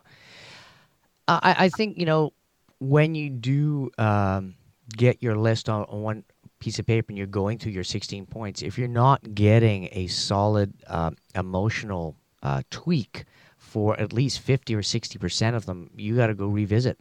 I, 1.28 1.56
I 1.60 1.70
think, 1.70 1.98
you 1.98 2.06
know, 2.06 2.32
when 2.80 3.16
you 3.16 3.30
do 3.30 3.92
um, 3.98 4.56
get 4.96 5.22
your 5.22 5.36
list 5.36 5.68
on, 5.68 5.84
on, 5.84 6.02
one 6.02 6.24
piece 6.60 6.80
of 6.80 6.86
paper 6.86 7.08
and 7.10 7.18
you're 7.18 7.28
going 7.28 7.58
through 7.58 7.74
your 7.74 7.84
16 7.84 8.26
points, 8.28 8.62
if 8.62 8.78
you're 8.78 8.88
not 8.88 9.36
getting 9.36 9.90
a 9.92 10.08
solid 10.08 10.74
uh, 10.88 11.12
emotional 11.36 12.16
uh, 12.44 12.62
tweak 12.70 13.26
for 13.58 14.00
at 14.00 14.14
least 14.14 14.40
50 14.40 14.76
or 14.76 14.82
60% 14.82 15.56
of 15.56 15.66
them, 15.66 15.90
you 15.98 16.16
got 16.16 16.28
to 16.28 16.34
go 16.34 16.48
revisit. 16.48 16.98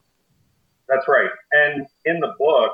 That's 0.88 1.06
right. 1.08 1.30
And 1.66 1.86
in 2.04 2.20
the 2.20 2.34
book, 2.38 2.72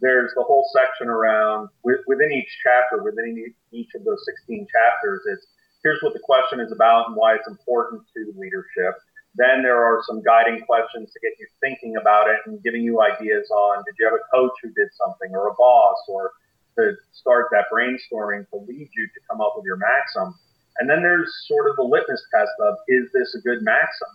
there's 0.00 0.32
the 0.34 0.42
whole 0.42 0.66
section 0.74 1.08
around 1.08 1.68
within 1.84 2.32
each 2.32 2.50
chapter, 2.62 3.02
within 3.02 3.54
each 3.70 3.94
of 3.94 4.04
those 4.04 4.18
16 4.26 4.66
chapters, 4.66 5.22
it's 5.26 5.46
here's 5.82 6.02
what 6.02 6.12
the 6.12 6.22
question 6.22 6.60
is 6.60 6.72
about 6.72 7.08
and 7.08 7.16
why 7.16 7.34
it's 7.34 7.48
important 7.48 8.02
to 8.14 8.32
leadership. 8.36 8.94
Then 9.34 9.62
there 9.62 9.82
are 9.82 10.02
some 10.06 10.22
guiding 10.22 10.60
questions 10.66 11.10
to 11.12 11.20
get 11.20 11.38
you 11.38 11.46
thinking 11.60 11.96
about 11.96 12.28
it 12.28 12.38
and 12.46 12.62
giving 12.62 12.82
you 12.82 13.00
ideas 13.00 13.50
on 13.50 13.82
did 13.86 13.94
you 13.98 14.04
have 14.04 14.14
a 14.14 14.26
coach 14.30 14.52
who 14.62 14.70
did 14.70 14.88
something 14.94 15.34
or 15.34 15.48
a 15.48 15.54
boss 15.54 15.96
or 16.08 16.32
to 16.78 16.92
start 17.12 17.46
that 17.52 17.66
brainstorming 17.72 18.48
to 18.50 18.56
lead 18.56 18.88
you 18.94 19.06
to 19.06 19.20
come 19.28 19.40
up 19.40 19.54
with 19.56 19.64
your 19.64 19.76
maxim. 19.76 20.34
And 20.78 20.88
then 20.88 21.02
there's 21.02 21.30
sort 21.46 21.68
of 21.68 21.76
the 21.76 21.82
litmus 21.82 22.24
test 22.32 22.52
of 22.60 22.74
is 22.88 23.10
this 23.12 23.34
a 23.34 23.40
good 23.40 23.62
maxim? 23.62 24.08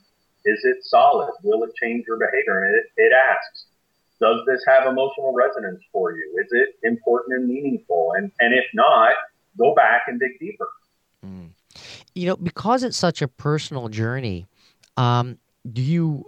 Is 0.46 0.62
it 0.63 0.84
solid? 0.84 1.32
Will 1.44 1.63
it 1.63 1.76
change 1.76 2.06
your 2.08 2.18
behavior? 2.18 2.66
And 2.66 2.76
it, 2.76 2.86
it 2.98 3.12
asks, 3.13 3.66
does 4.20 4.42
this 4.48 4.62
have 4.68 4.88
emotional 4.88 5.34
resonance 5.34 5.82
for 5.92 6.12
you? 6.12 6.40
Is 6.44 6.52
it 6.52 6.88
important 6.88 7.40
and 7.40 7.48
meaningful? 7.48 8.14
And, 8.18 8.32
and 8.40 8.54
if 8.54 8.66
not, 8.74 9.12
go 9.58 9.76
back 9.76 10.04
and 10.08 10.20
dig 10.20 10.40
deeper. 10.40 10.68
Mm. 11.26 11.50
You 12.16 12.28
know, 12.28 12.36
because 12.36 12.84
it's 12.84 12.98
such 12.98 13.22
a 13.22 13.28
personal 13.28 13.90
journey, 13.90 14.48
um, 14.96 15.38
do 15.72 15.82
you 15.82 16.26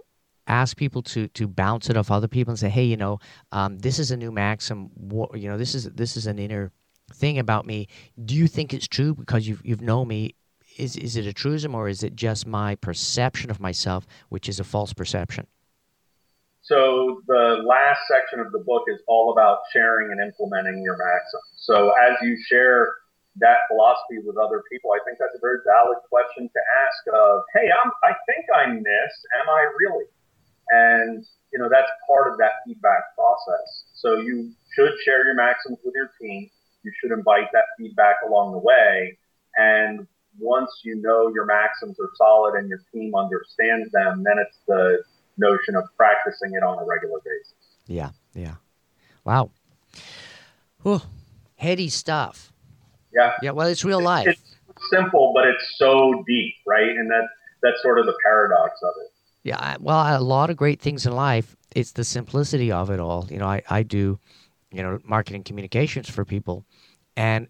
ask 0.50 0.76
people 0.76 1.00
to 1.00 1.28
to 1.28 1.46
bounce 1.46 1.88
it 1.88 1.96
off 1.96 2.10
other 2.10 2.28
people 2.28 2.50
and 2.50 2.58
say, 2.58 2.68
hey, 2.68 2.84
you 2.84 2.96
know, 2.96 3.20
um, 3.52 3.78
this 3.78 3.98
is 3.98 4.10
a 4.10 4.16
new 4.16 4.32
maxim. 4.32 4.90
You 5.34 5.48
know, 5.48 5.56
this 5.56 5.74
is 5.74 5.84
this 5.84 6.16
is 6.16 6.26
an 6.26 6.38
inner 6.38 6.72
thing 7.14 7.38
about 7.38 7.66
me. 7.66 7.88
Do 8.24 8.34
you 8.34 8.46
think 8.46 8.74
it's 8.74 8.88
true 8.88 9.14
because 9.14 9.46
you've 9.48 9.62
you've 9.64 9.80
known 9.80 10.08
me? 10.08 10.34
Is 10.76 10.96
is 10.96 11.16
it 11.16 11.26
a 11.26 11.32
truism 11.32 11.74
or 11.74 11.88
is 11.88 12.02
it 12.02 12.14
just 12.16 12.46
my 12.46 12.74
perception 12.76 13.50
of 13.50 13.60
myself, 13.60 14.06
which 14.28 14.48
is 14.48 14.60
a 14.60 14.64
false 14.64 14.92
perception? 14.92 15.46
So 16.70 17.20
the 17.26 17.66
last 17.66 17.98
section 18.06 18.38
of 18.38 18.52
the 18.52 18.60
book 18.62 18.84
is 18.86 19.00
all 19.08 19.32
about 19.32 19.66
sharing 19.72 20.12
and 20.12 20.20
implementing 20.22 20.84
your 20.84 20.94
maxim. 20.94 21.40
So 21.56 21.90
as 21.98 22.14
you 22.22 22.38
share 22.46 22.94
that 23.42 23.66
philosophy 23.66 24.22
with 24.22 24.36
other 24.38 24.62
people, 24.70 24.94
I 24.94 25.02
think 25.04 25.18
that's 25.18 25.34
a 25.34 25.42
very 25.42 25.58
valid 25.66 25.98
question 26.08 26.46
to 26.46 26.60
ask 26.86 27.02
of, 27.10 27.42
hey, 27.58 27.66
I'm, 27.74 27.90
I 28.06 28.14
think 28.30 28.46
I'm 28.54 28.84
this. 28.84 29.12
Am 29.42 29.50
I 29.50 29.66
really? 29.82 30.04
And, 30.70 31.26
you 31.52 31.58
know, 31.58 31.68
that's 31.68 31.90
part 32.06 32.30
of 32.30 32.38
that 32.38 32.62
feedback 32.64 33.18
process. 33.18 33.90
So 33.96 34.22
you 34.22 34.52
should 34.76 34.94
share 35.04 35.26
your 35.26 35.34
maxims 35.34 35.78
with 35.84 35.94
your 35.98 36.12
team. 36.22 36.48
You 36.84 36.92
should 37.02 37.10
invite 37.10 37.50
that 37.52 37.66
feedback 37.78 38.22
along 38.24 38.52
the 38.52 38.62
way. 38.62 39.18
And 39.56 40.06
once 40.38 40.70
you 40.84 41.02
know 41.02 41.34
your 41.34 41.46
maxims 41.46 41.98
are 41.98 42.10
solid 42.14 42.54
and 42.54 42.68
your 42.68 42.82
team 42.94 43.12
understands 43.16 43.90
them, 43.90 44.22
then 44.22 44.38
it's 44.38 44.58
the 44.68 45.02
notion 45.38 45.76
of 45.76 45.84
practicing 45.96 46.54
it 46.54 46.62
on 46.62 46.78
a 46.78 46.84
regular 46.86 47.18
basis. 47.24 47.54
Yeah, 47.86 48.10
yeah. 48.34 48.54
Wow. 49.24 49.50
Whew. 50.82 51.00
Heady 51.56 51.88
stuff. 51.88 52.52
Yeah. 53.12 53.32
Yeah. 53.42 53.50
Well, 53.50 53.68
it's 53.68 53.84
real 53.84 54.00
life. 54.00 54.28
It's 54.28 54.40
simple, 54.90 55.32
but 55.34 55.46
it's 55.46 55.76
so 55.76 56.24
deep, 56.26 56.54
right? 56.66 56.88
And 56.88 57.10
that 57.10 57.26
that's 57.62 57.82
sort 57.82 57.98
of 57.98 58.06
the 58.06 58.14
paradox 58.24 58.80
of 58.82 58.90
it. 59.02 59.12
Yeah. 59.42 59.76
Well, 59.80 60.18
a 60.18 60.22
lot 60.22 60.50
of 60.50 60.56
great 60.56 60.80
things 60.80 61.06
in 61.06 61.12
life. 61.12 61.56
It's 61.74 61.92
the 61.92 62.04
simplicity 62.04 62.72
of 62.72 62.90
it 62.90 63.00
all. 63.00 63.26
You 63.30 63.38
know, 63.38 63.46
I, 63.46 63.62
I 63.68 63.82
do, 63.82 64.18
you 64.72 64.82
know, 64.82 64.98
marketing 65.04 65.44
communications 65.44 66.08
for 66.08 66.24
people, 66.24 66.64
and 67.16 67.48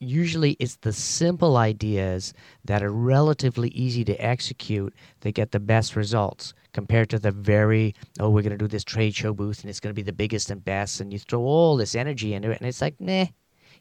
usually 0.00 0.52
it's 0.58 0.76
the 0.76 0.92
simple 0.92 1.56
ideas 1.56 2.32
that 2.64 2.82
are 2.82 2.92
relatively 2.92 3.68
easy 3.68 4.04
to 4.04 4.14
execute 4.14 4.94
that 5.20 5.32
get 5.32 5.52
the 5.52 5.60
best 5.60 5.94
results 5.94 6.54
compared 6.72 7.10
to 7.10 7.18
the 7.18 7.30
very 7.30 7.94
oh 8.18 8.30
we're 8.30 8.42
going 8.42 8.50
to 8.50 8.58
do 8.58 8.68
this 8.68 8.84
trade 8.84 9.14
show 9.14 9.32
booth 9.32 9.60
and 9.62 9.70
it's 9.70 9.80
going 9.80 9.94
to 9.94 9.98
be 9.98 10.02
the 10.02 10.12
biggest 10.12 10.50
and 10.50 10.64
best 10.64 11.00
and 11.00 11.12
you 11.12 11.18
throw 11.18 11.40
all 11.40 11.76
this 11.76 11.94
energy 11.94 12.34
into 12.34 12.50
it 12.50 12.60
and 12.60 12.68
it's 12.68 12.80
like 12.80 12.94
nah 13.00 13.26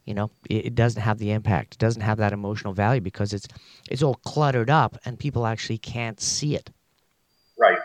you 0.05 0.13
know 0.13 0.31
it, 0.49 0.65
it, 0.67 0.75
doesn't 0.75 1.01
have 1.01 1.19
the 1.19 1.31
impact. 1.31 1.75
It 1.75 1.79
doesn't 1.79 2.01
have 2.01 2.17
that 2.17 2.33
emotional 2.33 2.73
value 2.73 3.01
because 3.01 3.31
it's 3.31 3.47
it's 3.89 4.01
all 4.01 4.15
cluttered 4.15 4.69
up 4.69 4.97
and 5.05 5.19
people 5.19 5.45
actually 5.45 5.77
can't 5.77 6.19
see 6.19 6.55
it. 6.55 6.71
Right. 7.57 7.77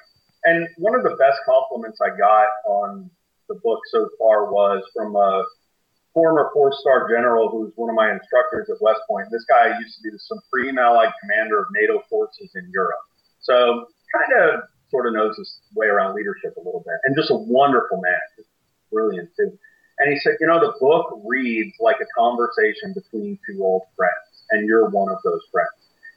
And 0.45 0.69
one 0.79 0.95
of 0.95 1.03
the 1.03 1.17
best 1.17 1.38
compliments 1.47 1.99
i 2.01 2.17
got 2.17 2.49
on 2.67 3.11
the 3.49 3.57
book 3.57 3.81
so 3.90 4.09
far 4.19 4.51
was 4.51 4.83
from 4.95 5.17
a 5.17 5.45
former 6.14 6.51
four-star 6.55 7.11
general 7.11 7.51
who's 7.51 7.73
one 7.77 7.90
of 7.90 7.97
my 7.97 8.11
instructors 8.12 8.71
at 8.71 8.81
west 8.81 9.01
point. 9.09 9.27
This 9.31 9.45
guy 9.45 9.77
used 9.79 9.97
to 9.97 10.03
be 10.03 10.11
the 10.11 10.19
supreme 10.19 10.79
allied 10.79 11.12
commander 11.21 11.61
of 11.61 11.67
nato 11.73 12.03
forces 12.09 12.53
in 12.55 12.71
europe. 12.73 13.01
So 13.40 13.87
kind 14.17 14.33
of 14.40 14.61
sort 14.90 15.07
of 15.07 15.14
knows 15.14 15.37
his 15.37 15.59
way 15.75 15.87
around 15.87 16.14
leadership 16.14 16.57
a 16.57 16.61
little 16.61 16.83
bit 16.87 16.97
and 17.05 17.16
just 17.16 17.31
a 17.31 17.37
wonderful 17.37 18.01
man 18.01 18.20
just 18.37 18.49
brilliant 18.90 19.29
too 19.37 19.59
and 19.99 20.12
he 20.12 20.18
said, 20.20 20.35
you 20.40 20.47
know, 20.47 20.59
the 20.59 20.75
book 20.81 21.20
reads 21.25 21.75
like 21.79 21.97
a 22.01 22.07
conversation 22.18 22.92
between 22.94 23.38
two 23.47 23.62
old 23.62 23.83
friends, 23.97 24.44
and 24.51 24.66
you're 24.66 24.88
one 24.88 25.09
of 25.09 25.18
those 25.23 25.42
friends. 25.53 25.70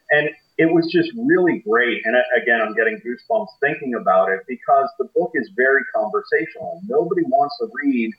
And 0.10 0.30
it 0.58 0.73
was 0.73 0.89
just 0.91 1.12
really 1.15 1.60
great. 1.60 2.01
And 2.06 2.15
uh, 2.15 2.41
again, 2.41 2.60
I'm 2.62 2.73
getting 2.73 2.99
goosebumps 3.06 3.49
thinking 3.62 3.93
about 3.93 4.30
it 4.30 4.39
because 4.47 4.89
the 4.97 5.06
book 5.15 5.32
is 5.36 5.51
very 5.56 5.84
conversational. 5.93 6.82
Nobody 6.88 7.21
wants 7.23 7.56
to 7.60 7.69
read 7.84 8.13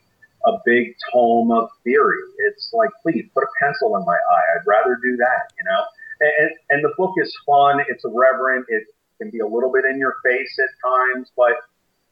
a 0.45 0.53
big 0.63 0.95
tome 1.11 1.51
of 1.51 1.69
theory. 1.83 2.21
It's 2.47 2.71
like, 2.71 2.91
please 3.01 3.25
put 3.33 3.43
a 3.43 3.47
pencil 3.59 3.97
in 3.97 4.05
my 4.05 4.15
eye. 4.15 4.43
I'd 4.55 4.65
rather 4.65 4.97
do 5.03 5.17
that, 5.17 5.51
you 5.57 5.65
know? 5.65 5.83
And, 6.21 6.51
and 6.69 6.83
the 6.83 6.93
book 6.97 7.15
is 7.17 7.35
fun. 7.45 7.83
It's 7.89 8.05
irreverent. 8.05 8.65
It 8.69 8.87
can 9.19 9.29
be 9.29 9.39
a 9.39 9.47
little 9.47 9.71
bit 9.71 9.85
in 9.85 9.99
your 9.99 10.15
face 10.23 10.59
at 10.59 10.89
times, 10.89 11.31
but 11.35 11.53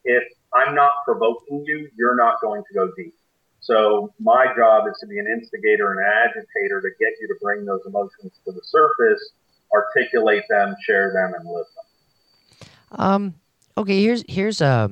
if 0.04 0.22
I'm 0.54 0.74
not 0.74 0.90
provoking 1.04 1.64
you, 1.66 1.88
you're 1.96 2.16
not 2.16 2.40
going 2.40 2.62
to 2.68 2.74
go 2.74 2.90
deep. 2.96 3.14
So 3.60 4.12
my 4.20 4.46
job 4.56 4.86
is 4.88 4.96
to 5.00 5.06
be 5.06 5.18
an 5.18 5.26
instigator 5.26 5.90
and 5.90 6.00
an 6.00 6.06
agitator 6.06 6.80
to 6.80 6.88
get 6.98 7.12
you 7.20 7.28
to 7.28 7.34
bring 7.42 7.64
those 7.64 7.80
emotions 7.86 8.32
to 8.44 8.52
the 8.52 8.60
surface, 8.62 9.32
articulate 9.72 10.44
them, 10.48 10.74
share 10.86 11.12
them, 11.12 11.34
and 11.38 11.48
live 11.48 11.66
them. 11.74 12.68
Um, 12.92 13.34
okay, 13.76 14.02
here's 14.02 14.24
here's 14.28 14.60
a 14.60 14.90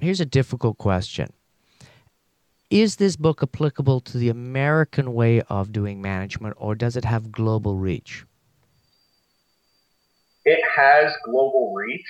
here's 0.00 0.20
a 0.20 0.26
difficult 0.26 0.78
question. 0.78 1.32
Is 2.70 2.96
this 2.96 3.16
book 3.16 3.42
applicable 3.42 4.00
to 4.00 4.18
the 4.18 4.28
American 4.28 5.12
way 5.12 5.42
of 5.42 5.72
doing 5.72 6.00
management, 6.00 6.56
or 6.58 6.74
does 6.74 6.96
it 6.96 7.04
have 7.04 7.30
global 7.30 7.76
reach? 7.76 8.24
It 10.46 10.60
has 10.76 11.12
global 11.24 11.74
reach 11.74 12.06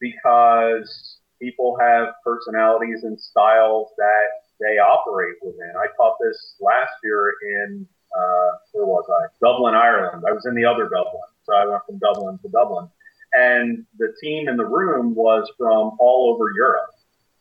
because 0.00 1.18
people 1.40 1.78
have 1.80 2.08
personalities 2.24 3.04
and 3.04 3.18
styles 3.18 3.88
that 3.96 4.28
they 4.58 4.78
operate 4.78 5.36
within. 5.40 5.72
I 5.78 5.86
taught 5.96 6.16
this 6.20 6.56
last 6.60 6.92
year 7.04 7.32
in 7.42 7.86
uh, 8.16 8.50
where 8.72 8.86
was 8.86 9.04
I? 9.08 9.26
Dublin, 9.40 9.74
Ireland. 9.74 10.24
I 10.28 10.32
was 10.32 10.46
in 10.46 10.54
the 10.54 10.64
other 10.64 10.84
Dublin, 10.84 11.22
so 11.44 11.54
I 11.54 11.66
went 11.66 11.82
from 11.86 11.98
Dublin 11.98 12.38
to 12.42 12.48
Dublin, 12.48 12.88
and 13.32 13.86
the 13.98 14.12
team 14.20 14.48
in 14.48 14.56
the 14.56 14.64
room 14.64 15.14
was 15.14 15.48
from 15.56 15.92
all 16.00 16.32
over 16.34 16.50
Europe, 16.56 16.90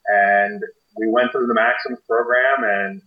and 0.07 0.61
we 0.95 1.09
went 1.09 1.31
through 1.31 1.47
the 1.47 1.53
Maxims 1.55 1.99
program 2.07 2.63
and. 2.63 3.01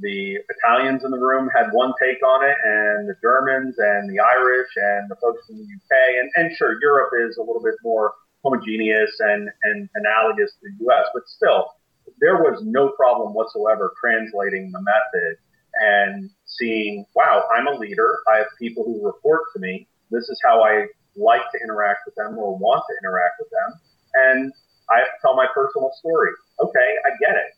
The 0.00 0.38
Italians 0.48 1.04
in 1.04 1.10
the 1.10 1.18
room 1.18 1.48
had 1.54 1.72
one 1.72 1.92
take 2.02 2.22
on 2.22 2.44
it, 2.44 2.56
and 2.64 3.08
the 3.08 3.16
Germans 3.22 3.76
and 3.78 4.10
the 4.10 4.20
Irish 4.20 4.68
and 4.76 5.10
the 5.10 5.16
folks 5.16 5.48
in 5.48 5.56
the 5.56 5.64
UK. 5.64 6.20
And, 6.20 6.30
and 6.36 6.56
sure, 6.56 6.78
Europe 6.80 7.12
is 7.26 7.38
a 7.38 7.40
little 7.40 7.62
bit 7.62 7.74
more 7.82 8.12
homogeneous 8.44 9.10
and, 9.20 9.48
and 9.64 9.88
analogous 9.94 10.52
to 10.52 10.68
the 10.68 10.86
US, 10.86 11.06
but 11.14 11.26
still, 11.26 11.72
there 12.20 12.36
was 12.36 12.62
no 12.64 12.90
problem 12.90 13.34
whatsoever 13.34 13.92
translating 14.00 14.70
the 14.70 14.80
method 14.80 15.36
and 15.74 16.30
seeing, 16.46 17.04
wow, 17.14 17.42
I'm 17.54 17.66
a 17.66 17.76
leader. 17.76 18.18
I 18.32 18.38
have 18.38 18.46
people 18.58 18.84
who 18.84 19.04
report 19.04 19.42
to 19.54 19.60
me. 19.60 19.88
This 20.10 20.28
is 20.28 20.40
how 20.44 20.62
I 20.62 20.86
like 21.16 21.42
to 21.52 21.58
interact 21.62 22.00
with 22.06 22.14
them 22.14 22.38
or 22.38 22.56
want 22.56 22.84
to 22.88 22.94
interact 23.02 23.34
with 23.40 23.48
them. 23.50 23.80
And 24.14 24.52
I 24.90 24.98
have 24.98 25.06
to 25.06 25.18
tell 25.22 25.36
my 25.36 25.46
personal 25.52 25.90
story. 25.98 26.30
Okay, 26.60 26.90
I 27.04 27.10
get 27.20 27.36
it. 27.36 27.52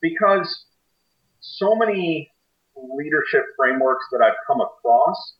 Because 0.00 0.66
so 1.44 1.74
many 1.74 2.30
leadership 2.76 3.44
frameworks 3.56 4.06
that 4.10 4.22
I've 4.22 4.40
come 4.46 4.60
across 4.60 5.34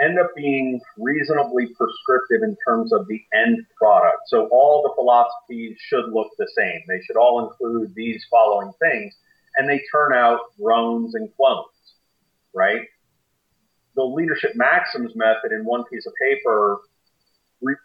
end 0.00 0.18
up 0.18 0.30
being 0.36 0.80
reasonably 0.96 1.66
prescriptive 1.76 2.42
in 2.42 2.56
terms 2.66 2.92
of 2.92 3.06
the 3.08 3.20
end 3.34 3.64
product. 3.76 4.18
So 4.26 4.48
all 4.48 4.82
the 4.82 4.94
philosophies 4.94 5.76
should 5.88 6.12
look 6.12 6.28
the 6.38 6.48
same. 6.56 6.80
They 6.86 7.00
should 7.04 7.16
all 7.16 7.48
include 7.48 7.94
these 7.94 8.24
following 8.30 8.72
things, 8.80 9.14
and 9.56 9.68
they 9.68 9.80
turn 9.90 10.12
out 10.12 10.40
drones 10.60 11.14
and 11.14 11.28
clones, 11.36 11.94
right? 12.54 12.82
The 13.96 14.04
leadership 14.04 14.52
maxims 14.54 15.12
method 15.16 15.52
in 15.52 15.64
one 15.64 15.84
piece 15.90 16.06
of 16.06 16.12
paper 16.20 16.78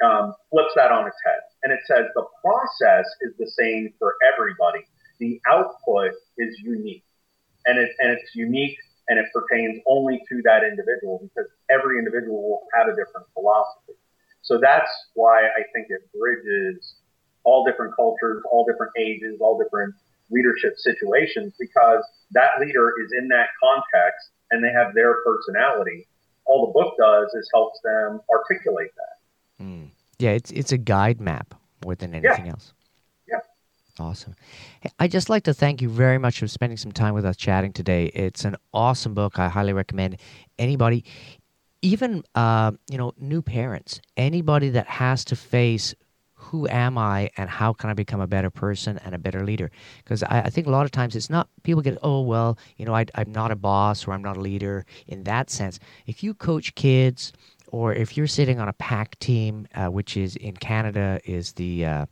um, 0.06 0.36
flips 0.52 0.74
that 0.76 0.92
on 0.92 1.08
its 1.08 1.18
head. 1.26 1.40
And 1.64 1.74
it 1.74 1.80
says 1.88 2.06
the 2.14 2.26
process 2.44 3.06
is 3.22 3.34
the 3.40 3.50
same 3.58 3.94
for 3.98 4.16
everybody. 4.34 4.86
The 5.20 5.42
output 5.50 6.12
is 6.38 6.60
unique. 6.64 7.04
And, 7.66 7.80
it, 7.80 7.92
and 8.00 8.18
it's 8.18 8.36
unique 8.36 8.78
and 9.08 9.20
it 9.20 9.26
pertains 9.34 9.82
only 9.88 10.22
to 10.30 10.42
that 10.44 10.64
individual 10.64 11.20
because 11.24 11.50
every 11.70 12.00
individual 12.00 12.42
will 12.42 12.68
have 12.74 12.88
a 12.88 12.96
different 12.96 13.28
philosophy. 13.34 13.94
So 14.42 14.60
that's 14.62 14.92
why 15.14 15.48
I 15.48 15.64
think 15.74 15.88
it 15.90 16.02
bridges 16.18 16.96
all 17.44 17.66
different 17.66 17.96
cultures, 17.96 18.44
all 18.50 18.66
different 18.66 18.92
ages, 18.98 19.38
all 19.40 19.58
different 19.62 19.96
leadership 20.30 20.78
situations 20.78 21.54
because 21.60 22.04
that 22.32 22.60
leader 22.60 22.94
is 23.04 23.12
in 23.18 23.28
that 23.30 23.48
context 23.62 24.30
and 24.52 24.64
they 24.64 24.72
have 24.72 24.94
their 24.94 25.22
personality. 25.24 26.08
All 26.46 26.66
the 26.68 26.72
book 26.74 26.96
does 26.98 27.34
is 27.34 27.50
helps 27.54 27.80
them 27.84 28.22
articulate 28.30 28.92
that. 28.98 29.64
Mm. 29.66 29.90
Yeah, 30.20 30.32
it's 30.32 30.52
it's 30.52 30.72
a 30.72 30.78
guide 30.78 31.22
map 31.22 31.56
more 31.84 31.96
than 31.96 32.14
anything 32.14 32.46
yeah. 32.46 32.52
else. 32.52 32.74
Awesome. 34.00 34.36
I'd 34.98 35.12
just 35.12 35.30
like 35.30 35.44
to 35.44 35.54
thank 35.54 35.82
you 35.82 35.90
very 35.90 36.18
much 36.18 36.40
for 36.40 36.48
spending 36.48 36.78
some 36.78 36.92
time 36.92 37.14
with 37.14 37.26
us 37.26 37.38
chatting 37.38 37.74
today. 37.74 38.08
It's 38.08 38.44
an 38.44 38.56
awesome 38.74 39.14
book. 39.14 39.38
I 39.38 39.50
highly 39.50 39.74
recommend 39.74 40.18
anybody, 40.58 41.06
even 41.84 42.24
uh, 42.34 42.72
you 42.90 42.98
know, 42.98 43.14
new 43.20 43.44
parents, 43.44 44.02
anybody 44.18 44.70
that 44.72 44.88
has 44.88 45.24
to 45.26 45.36
face 45.36 45.94
who 46.34 46.68
am 46.68 46.98
I 46.98 47.30
and 47.38 47.50
how 47.50 47.72
can 47.72 47.90
I 47.90 47.94
become 47.94 48.20
a 48.20 48.28
better 48.28 48.50
person 48.50 49.00
and 49.06 49.16
a 49.16 49.18
better 49.18 49.46
leader? 49.46 49.72
Because 50.04 50.24
I, 50.24 50.42
I, 50.42 50.50
think 50.50 50.68
a 50.68 50.72
lot 50.72 50.86
of 50.86 50.92
times 50.92 51.16
it's 51.16 51.30
not 51.30 51.48
people 51.64 51.82
get, 51.82 51.98
oh, 52.04 52.22
well, 52.22 52.58
you 52.78 52.86
know, 52.86 52.94
I, 52.94 53.06
I'm 53.16 53.32
not 53.32 53.52
a 53.52 53.56
boss 53.56 54.06
or 54.06 54.12
I'm 54.12 54.22
not 54.22 54.38
a 54.38 54.42
leader 54.42 54.86
in 55.08 55.24
that 55.24 55.50
sense. 55.50 55.80
If 56.06 56.22
you 56.22 56.34
coach 56.34 56.76
kids 56.76 57.32
or 57.68 57.94
if 57.94 58.18
you're 58.18 58.28
sitting 58.28 58.60
on 58.60 58.68
a 58.68 58.74
PAC 58.74 59.18
team, 59.20 59.68
uh, 59.74 59.88
which 59.88 60.18
is 60.18 60.36
in 60.36 60.58
Canada, 60.58 61.20
is 61.26 61.54
the 61.54 61.86
uh, 61.86 62.06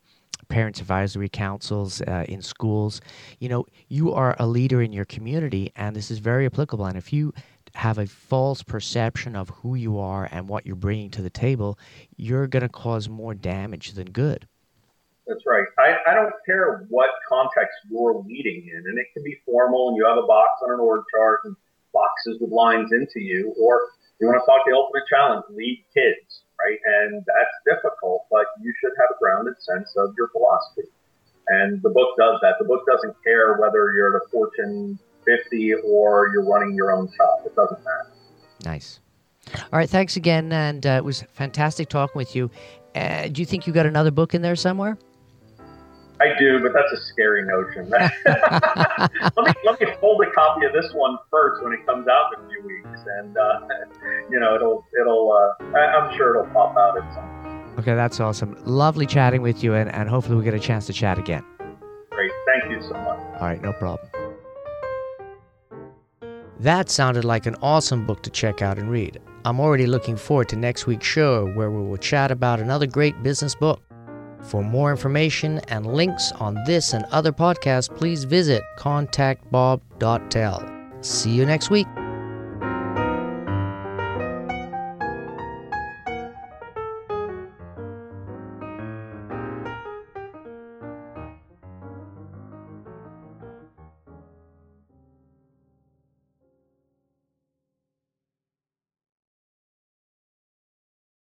parents 0.51 0.79
advisory 0.79 1.29
councils 1.29 2.01
uh, 2.01 2.25
in 2.27 2.41
schools 2.41 3.01
you 3.39 3.49
know 3.49 3.65
you 3.87 4.13
are 4.13 4.35
a 4.39 4.45
leader 4.45 4.81
in 4.81 4.91
your 4.91 5.05
community 5.05 5.71
and 5.75 5.95
this 5.95 6.11
is 6.11 6.19
very 6.19 6.45
applicable 6.45 6.85
and 6.85 6.97
if 6.97 7.11
you 7.13 7.33
have 7.75 7.97
a 7.97 8.05
false 8.05 8.63
perception 8.63 9.35
of 9.35 9.49
who 9.49 9.75
you 9.75 9.97
are 9.99 10.27
and 10.31 10.47
what 10.47 10.65
you're 10.65 10.75
bringing 10.75 11.09
to 11.11 11.21
the 11.21 11.29
table, 11.29 11.77
you're 12.17 12.47
going 12.47 12.61
to 12.61 12.69
cause 12.69 13.07
more 13.07 13.33
damage 13.33 13.93
than 13.93 14.09
good. 14.11 14.47
That's 15.27 15.45
right. 15.45 15.65
I, 15.79 15.95
I 16.11 16.13
don't 16.13 16.33
care 16.45 16.85
what 16.89 17.09
context 17.29 17.77
you're 17.89 18.23
leading 18.27 18.67
in, 18.67 18.83
and 18.87 18.97
it 18.97 19.07
can 19.13 19.23
be 19.23 19.37
formal 19.45 19.89
and 19.89 19.97
you 19.97 20.05
have 20.05 20.17
a 20.17 20.27
box 20.27 20.61
on 20.63 20.73
an 20.73 20.79
org 20.79 21.03
chart 21.13 21.41
and 21.45 21.55
boxes 21.93 22.37
with 22.41 22.51
lines 22.51 22.91
into 22.91 23.19
you, 23.19 23.53
or 23.59 23.81
you 24.19 24.27
want 24.27 24.41
to 24.41 24.45
talk 24.45 24.61
the 24.65 24.75
ultimate 24.75 25.03
challenge, 25.07 25.43
lead 25.49 25.83
kids, 25.93 26.43
right? 26.63 26.79
And 26.85 27.23
that's 27.25 27.55
difficult, 27.65 28.25
but 28.29 28.45
you 28.61 28.73
should 28.79 28.91
have 28.97 29.09
a 29.11 29.19
grounded 29.19 29.55
sense 29.59 29.93
of 29.97 30.13
your 30.17 30.29
philosophy. 30.29 30.87
And 31.47 31.81
the 31.81 31.89
book 31.89 32.15
does 32.17 32.39
that. 32.41 32.55
The 32.59 32.65
book 32.65 32.85
doesn't 32.89 33.15
care 33.23 33.55
whether 33.55 33.93
you're 33.93 34.15
at 34.15 34.21
a 34.21 34.29
Fortune 34.29 34.99
50 35.25 35.73
or 35.85 36.29
you're 36.33 36.45
running 36.45 36.75
your 36.75 36.91
own 36.91 37.07
shop. 37.17 37.43
It 37.45 37.55
doesn't 37.55 37.79
matter. 37.83 38.11
Nice. 38.63 38.99
All 39.55 39.79
right. 39.79 39.89
Thanks 39.89 40.15
again. 40.17 40.51
And 40.51 40.85
uh, 40.85 40.91
it 40.91 41.03
was 41.03 41.23
fantastic 41.33 41.89
talking 41.89 42.17
with 42.17 42.35
you. 42.35 42.49
Uh, 42.95 43.27
do 43.27 43.41
you 43.41 43.45
think 43.45 43.67
you 43.67 43.73
got 43.73 43.85
another 43.85 44.11
book 44.11 44.33
in 44.33 44.41
there 44.41 44.55
somewhere? 44.55 44.97
I 46.21 46.37
do, 46.37 46.59
but 46.61 46.71
that's 46.73 46.91
a 46.93 47.01
scary 47.07 47.43
notion. 47.45 47.89
let 47.89 49.45
me 49.45 49.53
let 49.65 49.81
me 49.81 49.87
hold 49.99 50.23
a 50.23 50.29
copy 50.31 50.65
of 50.67 50.73
this 50.73 50.91
one 50.93 51.17
first 51.31 51.63
when 51.63 51.73
it 51.73 51.83
comes 51.87 52.07
out 52.07 52.33
in 52.37 52.45
a 52.45 52.47
few 52.47 52.67
weeks, 52.67 52.99
and 53.17 53.35
uh, 53.35 53.59
you 54.29 54.39
know 54.39 54.55
it'll 54.55 54.85
it'll 54.99 55.31
uh, 55.31 55.65
I'm 55.75 56.15
sure 56.15 56.35
it'll 56.35 56.53
pop 56.53 56.77
out 56.77 56.97
at 56.97 57.13
some. 57.15 57.23
Point. 57.23 57.79
Okay, 57.79 57.95
that's 57.95 58.19
awesome. 58.19 58.55
Lovely 58.65 59.07
chatting 59.07 59.41
with 59.41 59.63
you, 59.63 59.73
and, 59.73 59.89
and 59.91 60.07
hopefully 60.07 60.37
we 60.37 60.43
get 60.43 60.53
a 60.53 60.59
chance 60.59 60.85
to 60.87 60.93
chat 60.93 61.17
again. 61.17 61.43
Great, 62.11 62.31
thank 62.45 62.71
you 62.71 62.81
so 62.81 62.93
much. 62.93 63.19
All 63.39 63.47
right, 63.47 63.61
no 63.61 63.73
problem. 63.73 64.07
That 66.59 66.91
sounded 66.91 67.25
like 67.25 67.47
an 67.47 67.55
awesome 67.63 68.05
book 68.05 68.21
to 68.21 68.29
check 68.29 68.61
out 68.61 68.77
and 68.77 68.91
read. 68.91 69.19
I'm 69.45 69.59
already 69.59 69.87
looking 69.87 70.15
forward 70.15 70.49
to 70.49 70.55
next 70.55 70.85
week's 70.85 71.07
show 71.07 71.47
where 71.53 71.71
we 71.71 71.81
will 71.81 71.97
chat 71.97 72.29
about 72.29 72.59
another 72.59 72.85
great 72.85 73.23
business 73.23 73.55
book. 73.55 73.81
For 74.43 74.63
more 74.63 74.91
information 74.91 75.59
and 75.67 75.85
links 75.85 76.31
on 76.33 76.57
this 76.65 76.93
and 76.93 77.05
other 77.11 77.31
podcasts, 77.31 77.95
please 77.95 78.23
visit 78.23 78.63
contactbob.tel. 78.77 80.67
See 81.01 81.31
you 81.31 81.45
next 81.45 81.69
week. 81.69 81.87